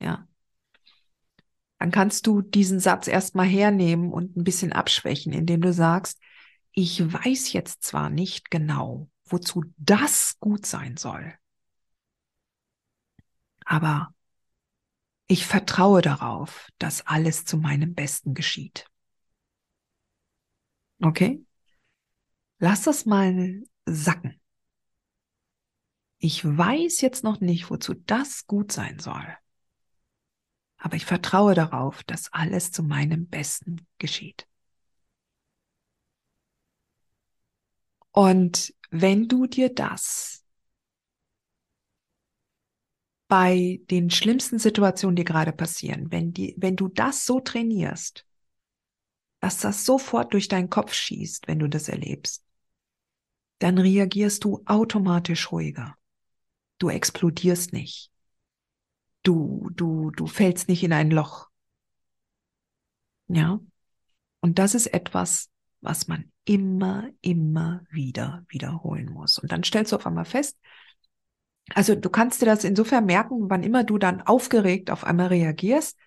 Ja. 0.00 0.28
Dann 1.80 1.90
kannst 1.90 2.28
du 2.28 2.42
diesen 2.42 2.78
Satz 2.78 3.08
erstmal 3.08 3.46
hernehmen 3.46 4.12
und 4.12 4.36
ein 4.36 4.44
bisschen 4.44 4.72
abschwächen, 4.72 5.32
indem 5.32 5.60
du 5.60 5.72
sagst, 5.72 6.20
ich 6.70 7.00
weiß 7.12 7.52
jetzt 7.52 7.82
zwar 7.82 8.10
nicht 8.10 8.48
genau, 8.48 9.08
wozu 9.24 9.64
das 9.76 10.36
gut 10.38 10.66
sein 10.66 10.96
soll, 10.96 11.34
aber 13.64 14.14
ich 15.26 15.46
vertraue 15.46 16.00
darauf, 16.00 16.68
dass 16.78 17.04
alles 17.08 17.44
zu 17.44 17.56
meinem 17.56 17.94
Besten 17.94 18.34
geschieht. 18.34 18.86
Okay? 21.02 21.44
Lass 22.58 22.82
das 22.82 23.06
mal 23.06 23.62
sacken. 23.86 24.40
Ich 26.18 26.44
weiß 26.44 27.00
jetzt 27.02 27.24
noch 27.24 27.40
nicht, 27.40 27.70
wozu 27.70 27.94
das 27.94 28.46
gut 28.46 28.72
sein 28.72 28.98
soll. 28.98 29.26
Aber 30.78 30.96
ich 30.96 31.04
vertraue 31.04 31.54
darauf, 31.54 32.02
dass 32.04 32.32
alles 32.32 32.72
zu 32.72 32.82
meinem 32.82 33.28
Besten 33.28 33.86
geschieht. 33.98 34.46
Und 38.12 38.74
wenn 38.90 39.28
du 39.28 39.46
dir 39.46 39.72
das 39.74 40.44
bei 43.28 43.80
den 43.90 44.10
schlimmsten 44.10 44.58
Situationen, 44.58 45.16
die 45.16 45.24
gerade 45.24 45.52
passieren, 45.52 46.10
wenn, 46.10 46.32
die, 46.32 46.54
wenn 46.56 46.76
du 46.76 46.88
das 46.88 47.26
so 47.26 47.40
trainierst, 47.40 48.24
dass 49.40 49.58
das 49.58 49.84
sofort 49.84 50.32
durch 50.32 50.48
deinen 50.48 50.70
Kopf 50.70 50.92
schießt, 50.94 51.48
wenn 51.48 51.58
du 51.58 51.68
das 51.68 51.88
erlebst, 51.88 52.45
dann 53.58 53.78
reagierst 53.78 54.44
du 54.44 54.62
automatisch 54.66 55.50
ruhiger. 55.52 55.96
Du 56.78 56.90
explodierst 56.90 57.72
nicht. 57.72 58.10
Du, 59.22 59.70
du, 59.74 60.10
du 60.10 60.26
fällst 60.26 60.68
nicht 60.68 60.82
in 60.84 60.92
ein 60.92 61.10
Loch. 61.10 61.48
Ja? 63.28 63.60
Und 64.40 64.58
das 64.58 64.74
ist 64.74 64.86
etwas, 64.88 65.50
was 65.80 66.08
man 66.08 66.30
immer, 66.44 67.10
immer 67.22 67.82
wieder 67.90 68.44
wiederholen 68.48 69.10
muss. 69.12 69.38
Und 69.38 69.52
dann 69.52 69.64
stellst 69.64 69.92
du 69.92 69.96
auf 69.96 70.06
einmal 70.06 70.24
fest, 70.24 70.56
also 71.74 71.94
du 71.94 72.10
kannst 72.10 72.40
dir 72.42 72.46
das 72.46 72.64
insofern 72.64 73.06
merken, 73.06 73.50
wann 73.50 73.62
immer 73.62 73.82
du 73.84 73.98
dann 73.98 74.22
aufgeregt 74.22 74.90
auf 74.90 75.04
einmal 75.04 75.28
reagierst, 75.28 75.98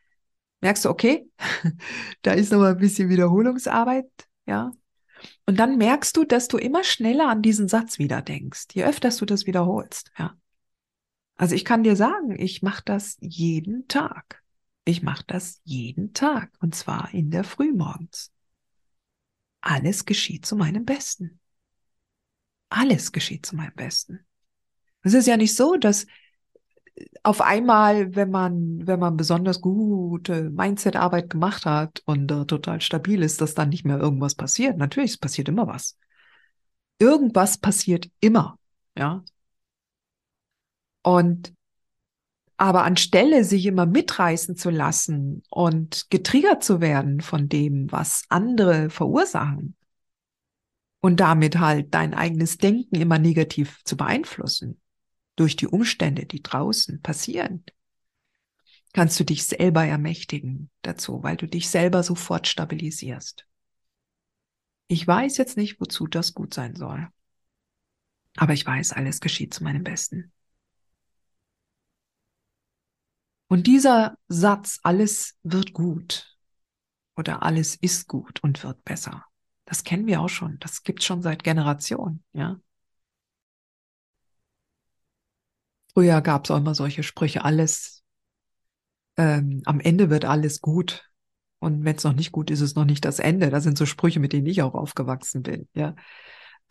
merkst 0.62 0.85
du, 0.85 0.89
okay, 0.89 1.29
da 2.21 2.31
ist 2.33 2.51
noch 2.51 2.59
mal 2.59 2.71
ein 2.71 2.77
bisschen 2.77 3.09
Wiederholungsarbeit, 3.09 4.09
ja, 4.45 4.71
und 5.45 5.60
dann 5.60 5.77
merkst 5.77 6.15
du, 6.15 6.23
dass 6.23 6.47
du 6.47 6.58
immer 6.58 6.84
schneller 6.84 7.27
an 7.29 7.41
diesen 7.41 7.67
Satz 7.67 7.99
wieder 7.99 8.21
denkst, 8.21 8.67
je 8.73 8.84
öfter 8.84 9.10
du 9.10 9.25
das 9.25 9.45
wiederholst, 9.45 10.12
ja. 10.17 10.36
Also 11.36 11.55
ich 11.55 11.63
kann 11.63 11.84
dir 11.84 11.95
sagen, 11.95 12.38
ich 12.38 12.62
mache 12.62 12.84
das 12.84 13.15
jeden 13.21 13.88
Tag. 13.88 14.43
Ich 14.84 15.03
mache 15.03 15.23
das 15.25 15.62
jeden 15.63 16.13
Tag 16.13 16.51
und 16.60 16.75
zwar 16.75 17.13
in 17.13 17.32
der 17.32 17.45
Früh 17.45 17.71
morgens. 17.71 18.32
Alles 19.62 20.05
geschieht 20.05 20.45
zu 20.45 20.55
meinem 20.58 20.84
Besten. 20.84 21.39
Alles 22.69 23.12
geschieht 23.12 23.45
zu 23.45 23.55
meinem 23.55 23.73
Besten. 23.73 24.25
Es 25.01 25.13
ist 25.13 25.27
ja 25.27 25.38
nicht 25.38 25.55
so, 25.55 25.77
dass 25.77 26.08
auf 27.23 27.41
einmal, 27.41 28.15
wenn 28.15 28.31
man, 28.31 28.85
wenn 28.88 28.99
man 28.99 29.17
besonders 29.17 29.62
gute 29.62 30.49
Mindset-Arbeit 30.49 31.29
gemacht 31.29 31.65
hat 31.65 32.01
und 32.05 32.31
äh, 32.31 32.45
total 32.45 32.81
stabil 32.81 33.21
ist, 33.23 33.41
dass 33.41 33.55
dann 33.55 33.69
nicht 33.69 33.85
mehr 33.85 33.99
irgendwas 33.99 34.35
passiert. 34.35 34.77
Natürlich, 34.77 35.12
es 35.12 35.17
passiert 35.17 35.49
immer 35.49 35.67
was. 35.67 35.97
Irgendwas 36.99 37.57
passiert 37.57 38.09
immer, 38.19 38.57
ja. 38.97 39.23
Und 41.03 41.53
aber 42.57 42.83
anstelle 42.83 43.45
sich 43.45 43.65
immer 43.65 43.85
mitreißen 43.85 44.57
zu 44.57 44.69
lassen 44.69 45.43
und 45.49 46.09
getriggert 46.09 46.62
zu 46.62 46.81
werden 46.81 47.21
von 47.21 47.47
dem, 47.47 47.89
was 47.89 48.23
andere 48.27 48.89
verursachen 48.89 49.75
und 50.99 51.21
damit 51.21 51.57
halt 51.57 51.93
dein 51.93 52.13
eigenes 52.13 52.57
Denken 52.57 52.95
immer 52.95 53.17
negativ 53.17 53.81
zu 53.85 53.95
beeinflussen, 53.95 54.79
durch 55.39 55.56
die 55.56 55.67
Umstände, 55.67 56.25
die 56.25 56.43
draußen 56.43 57.02
passieren, 57.02 57.63
kannst 58.93 59.19
du 59.19 59.23
dich 59.23 59.45
selber 59.45 59.86
ermächtigen 59.86 60.69
dazu, 60.82 61.23
weil 61.23 61.38
du 61.38 61.47
dich 61.47 61.69
selber 61.69 62.04
sofort 62.04 62.47
stabilisierst. 62.47 63.47
Ich 64.88 65.08
weiß 65.08 65.38
jetzt 65.38 65.56
nicht, 65.56 65.80
wozu 65.80 66.08
das 66.08 66.34
gut 66.34 66.54
sein 66.54 66.75
soll. 66.75 67.08
Aber 68.36 68.54
ich 68.54 68.65
weiß, 68.65 68.91
alles 68.91 69.21
geschieht 69.21 69.54
zu 69.54 69.63
meinem 69.63 69.84
Besten. 69.84 70.34
Und 73.47 73.65
dieser 73.65 74.17
Satz, 74.28 74.80
alles 74.84 75.38
wird 75.43 75.73
gut 75.73 76.38
oder 77.15 77.43
alles 77.43 77.75
ist 77.75 78.08
gut 78.08 78.43
und 78.43 78.63
wird 78.63 78.84
besser. 78.84 79.25
Das 79.65 79.84
kennen 79.84 80.06
wir 80.06 80.21
auch 80.21 80.30
schon. 80.30 80.60
Das 80.60 80.84
gibt's 80.84 81.06
schon 81.06 81.21
seit 81.21 81.43
Generationen, 81.43 82.23
ja. 82.34 82.60
Früher 85.99 86.21
gab 86.21 86.45
es 86.45 86.51
auch 86.51 86.55
immer 86.55 86.75
solche 86.75 87.03
Sprüche, 87.03 87.43
alles, 87.43 88.05
ähm, 89.17 89.62
am 89.65 89.81
Ende 89.81 90.09
wird 90.09 90.23
alles 90.23 90.62
gut. 90.62 91.12
Und 91.59 91.83
wenn 91.83 91.97
es 91.97 92.05
noch 92.05 92.13
nicht 92.13 92.31
gut 92.31 92.49
ist, 92.51 92.62
ist 92.62 92.69
es 92.69 92.75
noch 92.75 92.85
nicht 92.85 93.03
das 93.03 93.19
Ende. 93.19 93.49
Das 93.49 93.65
sind 93.65 93.77
so 93.77 93.85
Sprüche, 93.85 94.21
mit 94.21 94.31
denen 94.31 94.45
ich 94.45 94.62
auch 94.62 94.75
aufgewachsen 94.75 95.43
bin, 95.43 95.67
ja. 95.73 95.97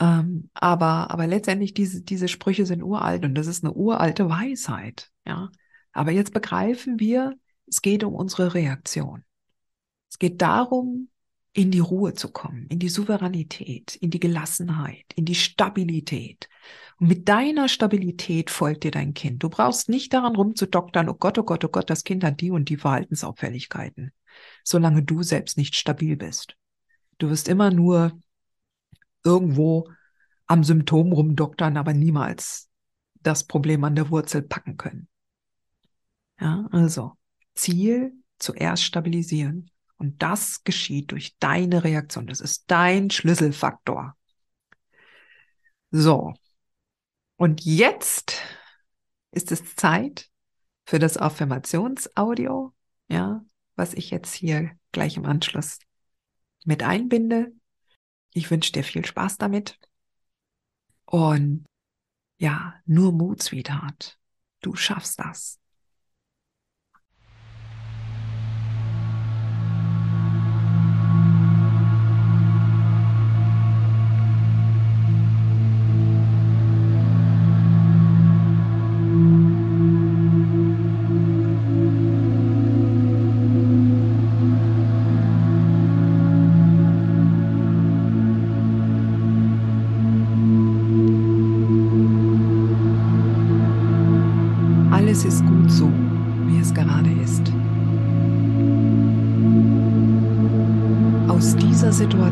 Ähm, 0.00 0.48
aber, 0.54 1.10
aber 1.10 1.26
letztendlich 1.26 1.74
diese, 1.74 2.00
diese 2.00 2.26
Sprüche 2.26 2.64
sind 2.64 2.82
uralt 2.82 3.26
und 3.26 3.34
das 3.34 3.48
ist 3.48 3.62
eine 3.62 3.74
uralte 3.74 4.30
Weisheit, 4.30 5.10
ja. 5.26 5.50
Aber 5.92 6.10
jetzt 6.10 6.32
begreifen 6.32 6.98
wir, 6.98 7.34
es 7.66 7.82
geht 7.82 8.04
um 8.04 8.14
unsere 8.14 8.54
Reaktion. 8.54 9.24
Es 10.08 10.18
geht 10.18 10.40
darum, 10.40 11.10
in 11.52 11.70
die 11.70 11.80
Ruhe 11.80 12.14
zu 12.14 12.30
kommen, 12.30 12.66
in 12.68 12.78
die 12.78 12.88
Souveränität, 12.88 13.96
in 13.96 14.10
die 14.10 14.20
Gelassenheit, 14.20 15.06
in 15.16 15.24
die 15.24 15.34
Stabilität. 15.34 16.48
Und 16.98 17.08
mit 17.08 17.28
deiner 17.28 17.68
Stabilität 17.68 18.50
folgt 18.50 18.84
dir 18.84 18.90
dein 18.90 19.14
Kind. 19.14 19.42
Du 19.42 19.48
brauchst 19.48 19.88
nicht 19.88 20.12
daran 20.12 20.36
rumzudoktern, 20.36 21.08
oh 21.08 21.14
Gott, 21.14 21.38
oh 21.38 21.42
Gott, 21.42 21.64
oh 21.64 21.68
Gott, 21.68 21.90
das 21.90 22.04
Kind 22.04 22.22
hat 22.22 22.40
die 22.40 22.50
und 22.50 22.68
die 22.68 22.76
Verhaltensauffälligkeiten, 22.76 24.12
solange 24.62 25.02
du 25.02 25.22
selbst 25.22 25.56
nicht 25.56 25.74
stabil 25.76 26.16
bist. 26.16 26.56
Du 27.18 27.30
wirst 27.30 27.48
immer 27.48 27.70
nur 27.70 28.20
irgendwo 29.24 29.88
am 30.46 30.64
Symptom 30.64 31.12
rumdoktern, 31.12 31.76
aber 31.76 31.92
niemals 31.92 32.68
das 33.22 33.44
Problem 33.44 33.84
an 33.84 33.96
der 33.96 34.10
Wurzel 34.10 34.42
packen 34.42 34.76
können. 34.76 35.08
Ja, 36.40 36.68
also 36.70 37.12
Ziel 37.54 38.12
zuerst 38.38 38.84
stabilisieren. 38.84 39.70
Und 39.98 40.22
das 40.22 40.62
geschieht 40.64 41.10
durch 41.10 41.36
deine 41.38 41.84
Reaktion. 41.84 42.26
Das 42.28 42.40
ist 42.40 42.70
dein 42.70 43.10
Schlüsselfaktor. 43.10 44.16
So. 45.90 46.34
Und 47.36 47.64
jetzt 47.64 48.40
ist 49.32 49.52
es 49.52 49.74
Zeit 49.74 50.30
für 50.86 50.98
das 50.98 51.16
Affirmationsaudio, 51.16 52.74
ja, 53.08 53.44
was 53.76 53.94
ich 53.94 54.10
jetzt 54.10 54.34
hier 54.34 54.70
gleich 54.92 55.16
im 55.16 55.26
Anschluss 55.26 55.78
mit 56.64 56.82
einbinde. 56.82 57.52
Ich 58.32 58.50
wünsche 58.50 58.72
dir 58.72 58.84
viel 58.84 59.04
Spaß 59.04 59.38
damit. 59.38 59.78
Und 61.06 61.66
ja, 62.38 62.74
nur 62.86 63.12
Mut, 63.12 63.42
Sweetheart. 63.42 64.18
Du 64.60 64.74
schaffst 64.74 65.18
das. 65.18 65.58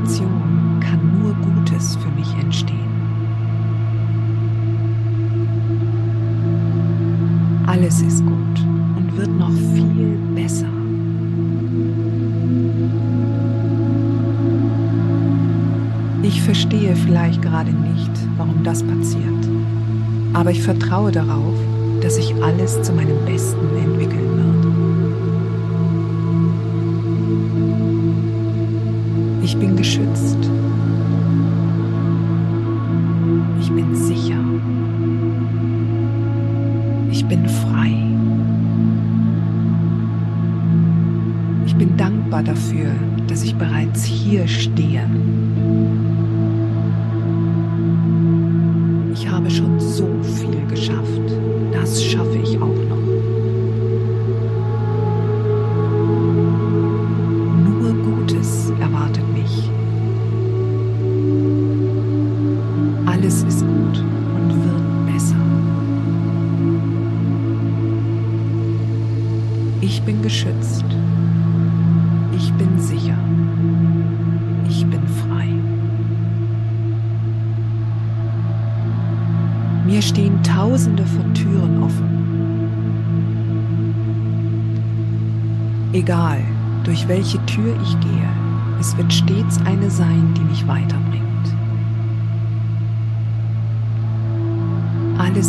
Situation 0.06 0.78
kann 0.80 1.20
nur 1.20 1.34
Gutes 1.34 1.96
für 1.96 2.08
mich 2.10 2.32
entstehen. 2.40 2.76
Alles 7.66 8.00
ist 8.02 8.24
gut 8.24 8.60
und 8.96 9.16
wird 9.16 9.36
noch 9.36 9.52
viel 9.74 10.16
besser. 10.34 10.68
Ich 16.22 16.40
verstehe 16.42 16.94
vielleicht 16.94 17.42
gerade 17.42 17.72
nicht, 17.72 18.12
warum 18.36 18.62
das 18.62 18.84
passiert, 18.84 19.48
aber 20.34 20.52
ich 20.52 20.62
vertraue 20.62 21.10
darauf, 21.10 21.54
dass 22.00 22.14
sich 22.14 22.32
alles 22.44 22.80
zu 22.82 22.92
meinem 22.92 23.24
Besten 23.24 23.76
entwickeln 23.76 24.36
wird. 24.36 24.85
Ich 29.46 29.56
bin 29.56 29.76
geschützt. 29.76 30.38
Ich 33.60 33.70
bin 33.70 33.94
sicher. 33.94 34.40
Ich 37.12 37.24
bin 37.26 37.48
frei. 37.48 37.92
Ich 41.64 41.76
bin 41.76 41.96
dankbar 41.96 42.42
dafür, 42.42 42.90
dass 43.28 43.44
ich 43.44 43.54
bereits 43.54 44.02
hier 44.02 44.48
stehe. 44.48 45.08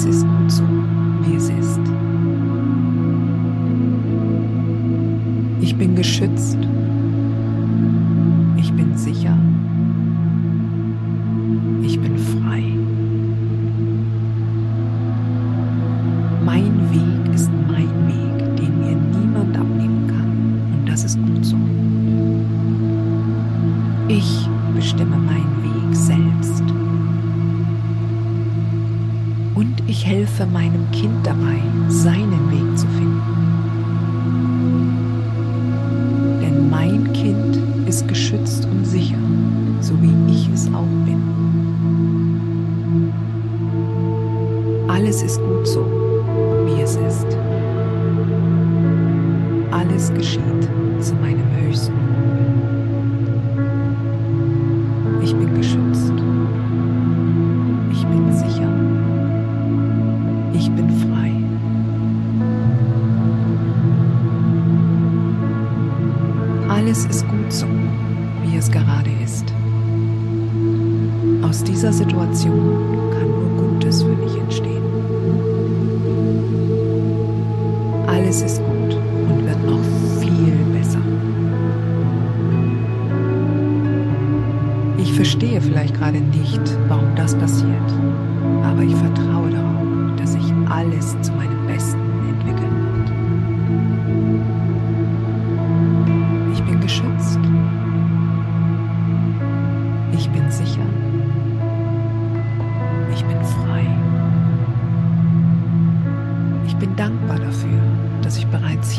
Ist 0.07 0.25
gut 0.25 0.51
so, 0.51 0.63
wie 1.23 1.35
es 1.35 1.49
ist. 1.49 1.81
Ich 5.59 5.75
bin 5.75 5.95
geschützt. 5.95 6.57
Ich 8.57 8.71
bin 8.71 8.97
sicher. 8.97 9.37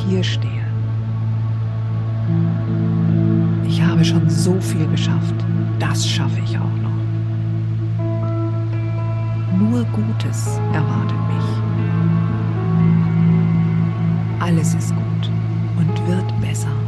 hier 0.08 0.24
stehe. 0.24 0.64
Ich 3.66 3.82
habe 3.82 4.04
schon 4.04 4.28
so 4.28 4.58
viel 4.60 4.86
geschafft. 4.88 5.34
Das 5.78 6.06
schaffe 6.06 6.40
ich 6.44 6.56
auch 6.58 6.76
noch. 6.82 6.98
Nur 9.58 9.84
Gutes 9.84 10.58
erwartet 10.72 11.18
mich. 11.28 11.48
Alles 14.40 14.74
ist 14.74 14.94
gut 14.94 15.30
und 15.78 16.08
wird 16.08 16.40
besser. 16.40 16.87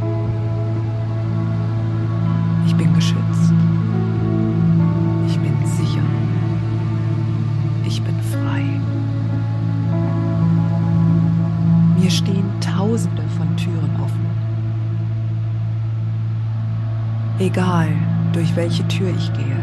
Egal, 17.51 17.89
durch 18.31 18.55
welche 18.55 18.87
Tür 18.87 19.09
ich 19.09 19.33
gehe, 19.33 19.59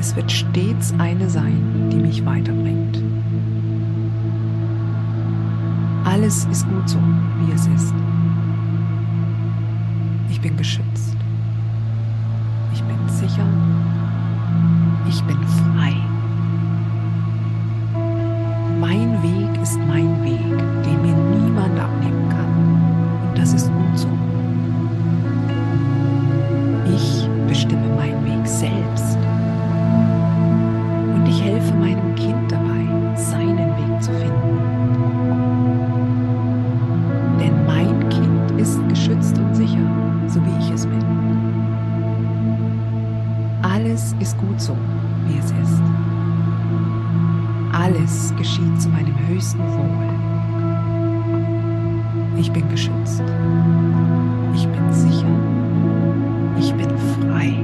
es 0.00 0.16
wird 0.16 0.32
stets 0.32 0.94
eine 0.96 1.28
sein, 1.28 1.90
die 1.92 1.98
mich 1.98 2.24
weiterbringt. 2.24 3.02
Alles 6.06 6.46
ist 6.50 6.66
gut 6.66 6.88
so, 6.88 6.96
wie 7.40 7.52
es 7.52 7.66
ist. 7.66 7.92
Ich 10.30 10.40
bin 10.40 10.56
geschützt. 10.56 11.14
Ich 12.72 12.82
bin 12.82 12.96
sicher. 13.10 13.46
Ich 15.06 15.22
bin 15.24 15.36
frei. 15.46 15.94
Mein 18.80 19.22
Weg 19.22 19.62
ist 19.62 19.78
mein 19.86 20.24
Weg, 20.24 20.58
den 20.86 21.02
mir 21.02 21.38
niemand 21.38 21.78
abnehmen 21.78 22.30
kann. 22.30 23.28
Und 23.28 23.38
das 23.38 23.52
ist 23.52 23.73
so, 44.64 44.76
wie 45.26 45.38
es 45.38 45.50
ist. 45.50 45.82
Alles 47.72 48.34
geschieht 48.36 48.80
zu 48.80 48.88
meinem 48.88 49.14
höchsten 49.28 49.58
Wohl. 49.58 50.08
Ich 52.38 52.50
bin 52.50 52.66
geschützt. 52.70 53.22
Ich 54.54 54.66
bin 54.66 54.92
sicher. 54.92 55.26
Ich 56.58 56.72
bin 56.72 56.88
frei. 57.20 57.62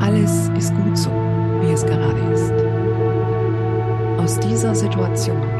Alles 0.00 0.50
ist 0.56 0.74
gut 0.74 0.96
so, 0.96 1.10
wie 1.60 1.72
es 1.72 1.84
gerade 1.84 2.20
ist. 2.32 2.54
Aus 4.18 4.40
dieser 4.40 4.74
Situation 4.74 5.57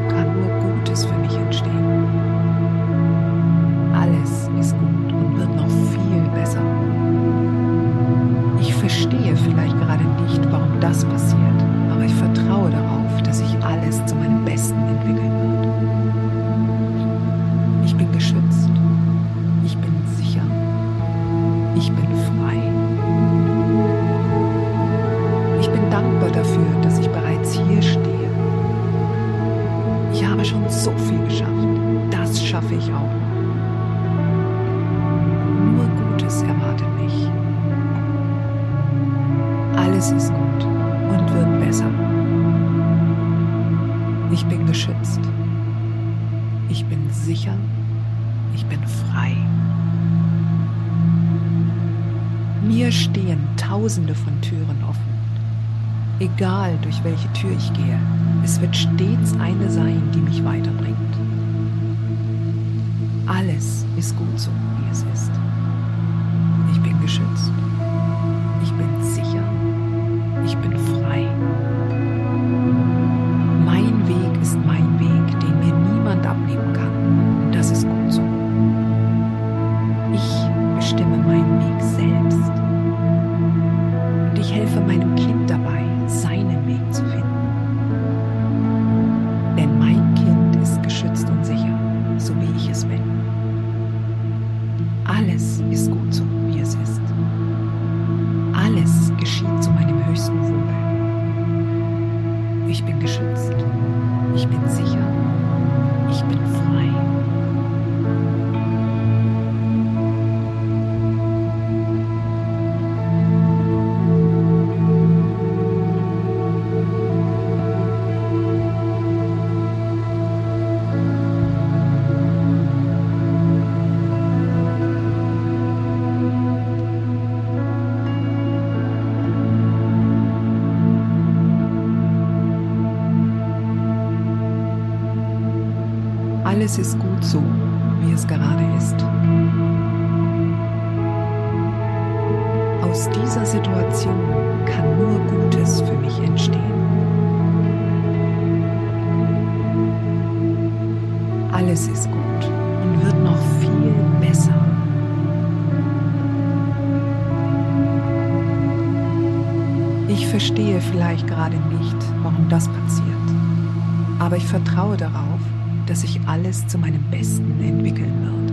alles 166.49 166.65
zu 166.65 166.79
meinem 166.79 167.03
Besten 167.11 167.61
entwickeln 167.61 168.25
wird. 168.25 168.51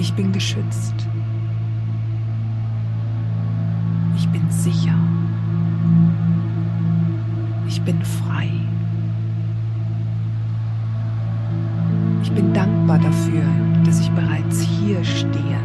Ich 0.00 0.14
bin 0.14 0.32
geschützt. 0.32 0.94
Ich 4.16 4.26
bin 4.30 4.50
sicher. 4.50 4.94
Ich 7.68 7.82
bin 7.82 8.02
frei. 8.02 8.48
Ich 12.22 12.32
bin 12.32 12.54
dankbar 12.54 12.98
dafür, 13.00 13.44
dass 13.84 14.00
ich 14.00 14.10
bereits 14.12 14.62
hier 14.62 15.04
stehe 15.04 15.58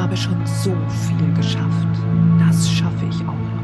habe 0.00 0.16
schon 0.16 0.46
so 0.46 0.74
viel 0.88 1.34
geschafft. 1.34 1.88
Das 2.38 2.70
schaffe 2.70 3.04
ich 3.10 3.20
auch 3.20 3.34
noch. 3.34 3.60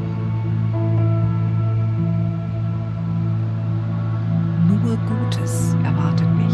Nur 4.67 4.97
Gutes 4.97 5.75
erwartet 5.83 6.29
mich. 6.35 6.53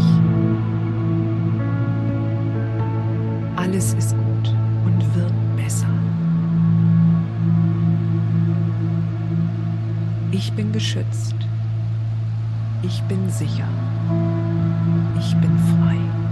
Alles 3.56 3.92
ist 3.94 4.16
gut 4.16 4.54
und 4.86 5.14
wird 5.14 5.32
besser. 5.56 5.86
Ich 10.30 10.50
bin 10.54 10.72
geschützt. 10.72 11.36
Ich 12.82 13.02
bin 13.02 13.28
sicher. 13.28 13.68
Ich 15.18 15.36
bin 15.36 15.58
frei. 15.58 16.23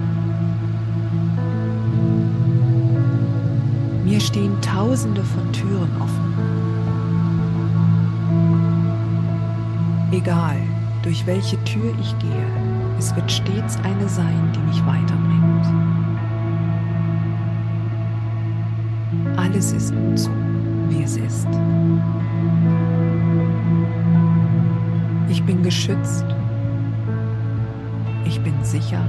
Stehen 4.22 4.60
tausende 4.60 5.22
von 5.22 5.52
Türen 5.52 5.90
offen. 6.00 6.34
Egal, 10.12 10.56
durch 11.02 11.26
welche 11.26 11.62
Tür 11.64 11.92
ich 12.00 12.18
gehe, 12.18 12.46
es 12.98 13.14
wird 13.16 13.30
stets 13.30 13.76
eine 13.82 14.08
sein, 14.08 14.52
die 14.54 14.60
mich 14.60 14.84
weiterbringt. 14.86 15.66
Alles 19.36 19.72
ist 19.72 19.94
gut 19.94 20.18
so, 20.18 20.30
wie 20.88 21.02
es 21.02 21.16
ist. 21.16 21.48
Ich 25.28 25.42
bin 25.42 25.62
geschützt. 25.62 26.24
Ich 28.24 28.40
bin 28.42 28.54
sicher. 28.62 29.04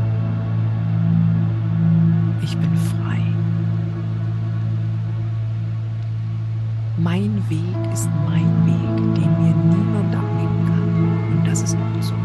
Mein 7.15 7.47
Weg 7.47 7.93
ist 7.93 8.09
mein 8.25 8.65
Weg, 8.65 9.13
den 9.13 9.31
mir 9.39 9.53
niemand 9.53 10.15
abnehmen 10.15 10.65
kann. 10.65 11.37
Und 11.37 11.47
das 11.47 11.61
ist 11.61 11.77
gut 11.77 12.03
so. 12.03 12.15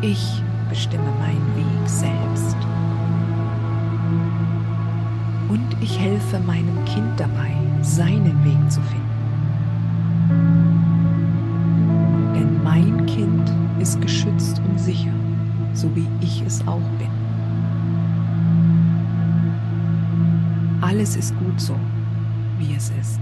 Ich 0.00 0.42
bestimme 0.70 1.10
meinen 1.18 1.46
Weg 1.56 1.86
selbst. 1.86 2.56
Und 5.50 5.76
ich 5.82 6.00
helfe 6.00 6.40
meinem 6.40 6.82
Kind 6.86 7.20
dabei, 7.20 7.52
seinen 7.82 8.42
Weg 8.42 8.72
zu 8.72 8.80
finden. 8.80 9.04
Denn 12.34 12.62
mein 12.64 13.04
Kind 13.04 13.52
ist 13.78 14.00
geschützt 14.00 14.62
und 14.66 14.80
sicher, 14.80 15.12
so 15.74 15.94
wie 15.94 16.08
ich 16.22 16.42
es 16.46 16.66
auch 16.66 16.80
bin. 16.98 17.10
Alles 20.80 21.14
ist 21.14 21.38
gut 21.38 21.60
so, 21.60 21.76
wie 22.58 22.74
es 22.74 22.90
ist. 23.00 23.20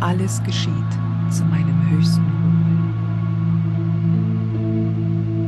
Alles 0.00 0.42
geschieht 0.42 0.72
zu 1.30 1.44
meinem 1.44 1.90
höchsten 1.90 2.22
Wohl. 2.22 2.54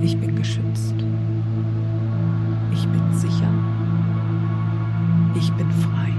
Ich 0.02 0.18
bin 0.18 0.34
geschützt. 0.34 0.94
Ich 2.72 2.86
bin 2.88 3.02
sicher. 3.12 3.50
Ich 5.34 5.52
bin 5.52 5.70
frei. 5.70 6.12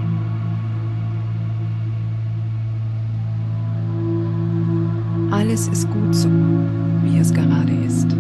Alles 5.32 5.68
ist 5.68 5.90
gut 5.90 6.16
so, 6.16 6.30
wie 7.04 7.18
es 7.18 7.34
gerade 7.34 7.74
ist. 7.86 8.16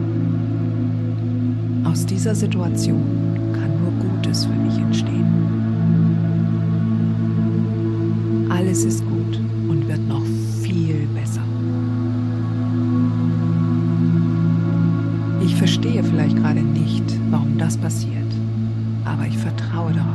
Aus 1.83 2.05
dieser 2.05 2.35
Situation 2.35 3.03
kann 3.53 3.71
nur 3.81 3.91
Gutes 4.09 4.45
für 4.45 4.53
mich 4.53 4.77
entstehen. 4.77 5.56
Alles 8.77 8.93
ist 8.93 9.05
gut 9.05 9.37
und 9.67 9.87
wird 9.87 10.07
noch 10.07 10.23
viel 10.61 11.07
besser. 11.07 11.41
Ich 15.43 15.55
verstehe 15.55 16.03
vielleicht 16.03 16.35
gerade 16.35 16.61
nicht, 16.61 17.03
warum 17.31 17.57
das 17.57 17.75
passiert, 17.75 18.31
aber 19.03 19.25
ich 19.25 19.35
vertraue 19.35 19.93
darauf, 19.93 20.06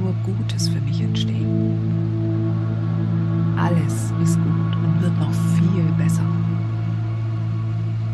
nur 0.00 0.14
Gutes 0.24 0.68
für 0.68 0.80
mich 0.80 1.00
entstehen. 1.00 1.78
Alles 3.56 4.12
ist 4.22 4.36
gut 4.36 4.76
und 4.76 5.02
wird 5.02 5.18
noch 5.18 5.32
viel 5.32 5.84
besser. 5.98 6.24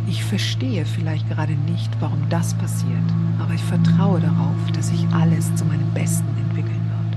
Ich 0.09 0.24
verstehe 0.24 0.84
vielleicht 0.84 1.28
gerade 1.28 1.55
nicht, 1.55 1.91
warum 2.01 2.20
das 2.28 2.55
passiert, 2.55 3.12
aber 3.41 3.55
ich 3.55 3.62
vertraue 3.64 4.20
darauf, 4.20 4.57
dass 4.72 4.89
sich 4.89 5.07
alles 5.12 5.55
zu 5.55 5.64
meinem 5.64 5.91
Besten 5.95 6.28
entwickeln 6.39 6.80
wird. 6.91 7.16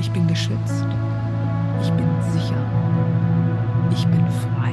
Ich 0.00 0.10
bin 0.10 0.26
geschützt. 0.26 0.84
sicher. 2.32 2.56
Ich 3.90 4.06
bin 4.06 4.24
frei. 4.26 4.72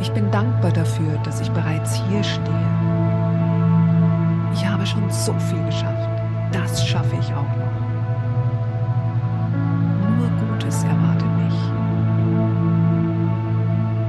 Ich 0.00 0.10
bin 0.12 0.30
dankbar 0.30 0.72
dafür, 0.72 1.18
dass 1.24 1.40
ich 1.40 1.50
bereits 1.50 1.94
hier 2.08 2.24
stehe. 2.24 2.97
Schon 4.88 5.10
so 5.10 5.34
viel 5.34 5.62
geschafft. 5.66 6.08
Das 6.50 6.86
schaffe 6.86 7.14
ich 7.20 7.34
auch 7.34 7.42
noch. 7.42 7.74
Nur 10.16 10.30
Gutes 10.48 10.82
erwartet 10.82 11.28
mich. 11.36 11.54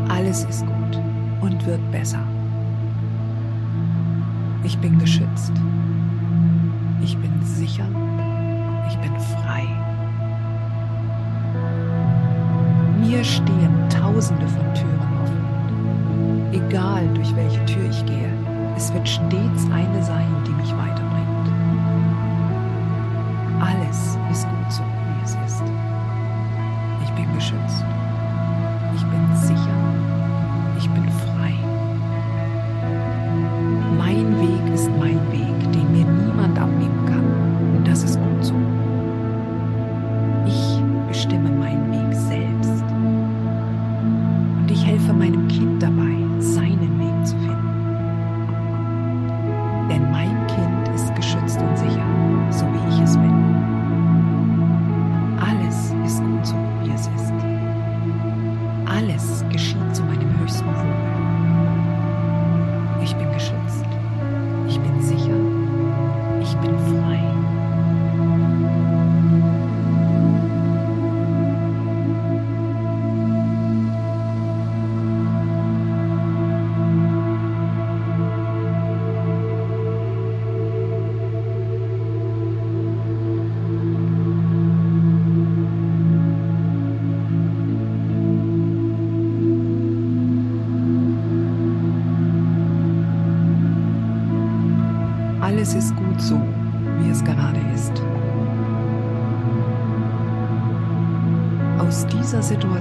Alles 0.10 0.46
ist 0.46 0.66
gut 0.66 1.02
und 1.42 1.66
wird 1.66 1.82
besser. 1.92 2.24
Ich 4.64 4.78
bin 4.78 4.98
geschützt. 4.98 5.52
Ich 7.04 7.18
bin 7.18 7.34
sicher. 7.44 7.88
Ich 8.88 8.98
bin 9.00 9.20
frei. 9.20 9.68
Mir 13.02 13.22
stehen 13.26 13.90
tausende 13.90 14.48
von 14.48 14.74
Türen 14.74 15.00
offen. 15.22 15.42
Egal 16.54 17.06
durch 17.16 17.36
welche 17.36 17.66
Tür 17.66 17.90
ich 17.90 18.06
gehe, 18.06 18.29
es 18.80 18.94
wird 18.94 19.10
stets 19.10 19.70
eine 19.74 20.02
sein, 20.02 20.42
die 20.48 20.52
mich 20.52 20.72
weiterbringt. 20.78 21.09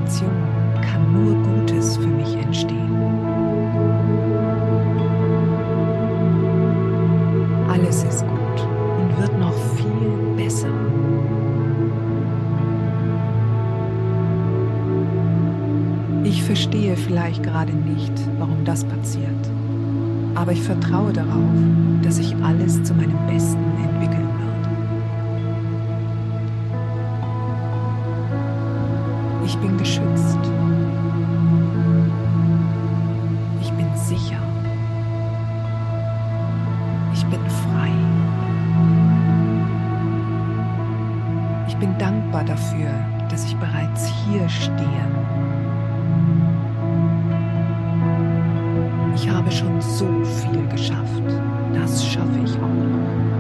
Situation 0.09 0.30
kann 0.80 1.12
nur 1.12 1.34
Gutes 1.42 1.98
für 1.98 2.06
mich 2.06 2.34
entstehen. 2.34 2.96
Alles 7.70 8.04
ist 8.04 8.24
gut 8.26 8.66
und 8.98 9.20
wird 9.20 9.38
noch 9.38 9.52
viel 9.76 10.34
besser. 10.34 10.68
Ich 16.24 16.42
verstehe 16.42 16.96
vielleicht 16.96 17.42
gerade 17.42 17.72
nicht, 17.72 18.12
warum 18.38 18.64
das 18.64 18.84
passiert, 18.84 19.50
aber 20.34 20.52
ich 20.52 20.62
vertraue 20.62 21.12
darauf, 21.12 21.52
Ich 49.20 49.28
habe 49.28 49.50
schon 49.50 49.80
so 49.80 50.06
viel 50.24 50.64
geschafft. 50.68 51.22
Das 51.74 52.06
schaffe 52.06 52.38
ich 52.44 52.54
auch 52.54 52.60
noch. 52.60 53.38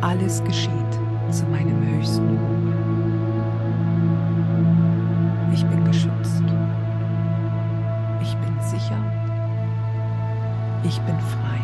Alles 0.00 0.42
geschieht 0.44 0.70
zu 1.30 1.44
meinem 1.46 1.84
höchsten 1.84 2.38
Wohl. 2.38 2.72
Ich 5.52 5.66
bin 5.66 5.84
geschützt. 5.84 6.44
Ich 8.22 8.36
bin 8.36 8.60
sicher. 8.60 8.98
Ich 10.84 11.00
bin 11.00 11.16
frei. 11.18 11.58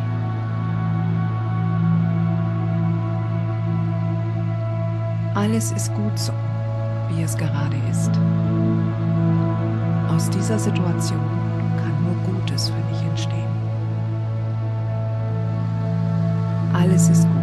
Alles 5.34 5.70
ist 5.70 5.94
gut 5.94 6.18
so, 6.18 6.32
wie 7.10 7.22
es 7.22 7.36
gerade 7.36 7.76
ist. 7.90 8.10
Aus 10.08 10.28
dieser 10.30 10.58
Situation 10.58 11.20
kann 11.76 12.02
nur 12.02 12.16
Gutes 12.34 12.68
für 12.68 12.90
mich 12.90 13.02
entstehen. 13.02 13.44
Alles 16.72 17.08
ist 17.08 17.28
gut 17.28 17.33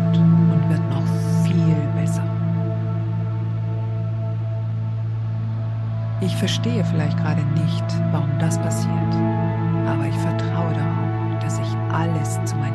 verstehe 6.42 6.84
vielleicht 6.84 7.18
gerade 7.18 7.44
nicht, 7.44 7.86
warum 8.12 8.32
das 8.40 8.58
passiert, 8.58 9.14
aber 9.86 10.08
ich 10.08 10.16
vertraue 10.16 10.74
darauf, 10.74 11.40
dass 11.40 11.60
ich 11.60 11.78
alles 11.94 12.44
zu 12.46 12.56
meinem 12.56 12.71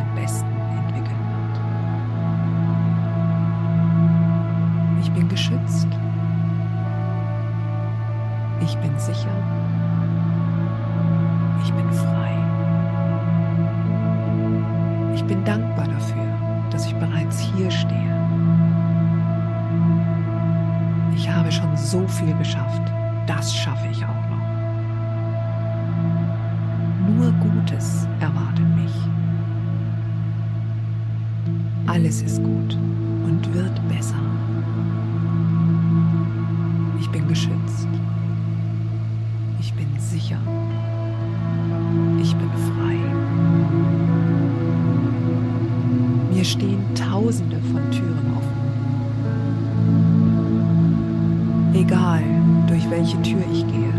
durch 52.67 52.89
welche 52.91 53.21
Tür 53.23 53.41
ich 53.53 53.67
gehe. 53.67 53.93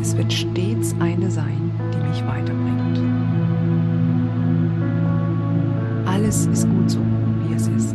Es 0.00 0.16
wird 0.16 0.32
stets 0.32 0.94
eine 1.00 1.30
sein, 1.30 1.70
die 1.92 2.08
mich 2.08 2.24
weiterbringt. 2.26 3.00
Alles 6.06 6.46
ist 6.46 6.68
gut 6.68 6.90
so, 6.90 7.00
wie 7.42 7.54
es 7.54 7.68
ist. 7.68 7.94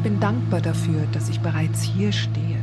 Ich 0.00 0.04
bin 0.04 0.18
dankbar 0.18 0.62
dafür, 0.62 1.02
dass 1.12 1.28
ich 1.28 1.38
bereits 1.40 1.82
hier 1.82 2.10
stehe. 2.10 2.56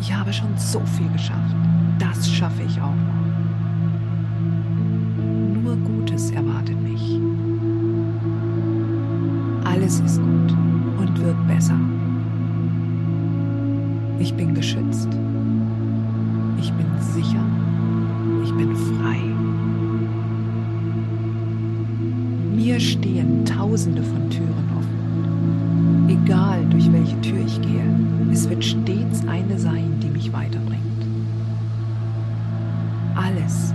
Ich 0.00 0.14
habe 0.14 0.32
schon 0.32 0.56
so 0.56 0.78
viel 0.96 1.08
geschafft. 1.08 1.56
Das 1.98 2.30
schaffe 2.30 2.62
ich 2.62 2.80
auch 2.80 2.94
noch. 2.94 3.24
Nur 5.64 5.76
Gutes 5.78 6.30
erwartet 6.30 6.80
mich. 6.80 7.18
Alles 9.64 9.98
ist 9.98 10.20
gut 10.20 10.52
und 10.96 11.18
wird 11.20 11.48
besser. 11.48 11.74
Ich 14.20 14.32
bin 14.34 14.54
geschützt. 14.54 15.08
Ich 16.60 16.72
bin 16.72 16.86
sicher. 17.00 17.44
Ich 18.44 18.52
bin 18.52 18.76
frei. 18.76 19.18
Mir 22.54 22.78
stehen 22.78 23.44
tausende 23.44 24.04
von 24.04 24.30
Türen 24.30 24.57
egal 26.24 26.64
durch 26.70 26.90
welche 26.92 27.20
Tür 27.20 27.38
ich 27.44 27.60
gehe, 27.60 27.84
es 28.32 28.48
wird 28.48 28.64
stets 28.64 29.26
eine 29.26 29.58
sein, 29.58 29.98
die 30.00 30.10
mich 30.10 30.32
weiterbringt. 30.32 30.82
Alles, 33.14 33.74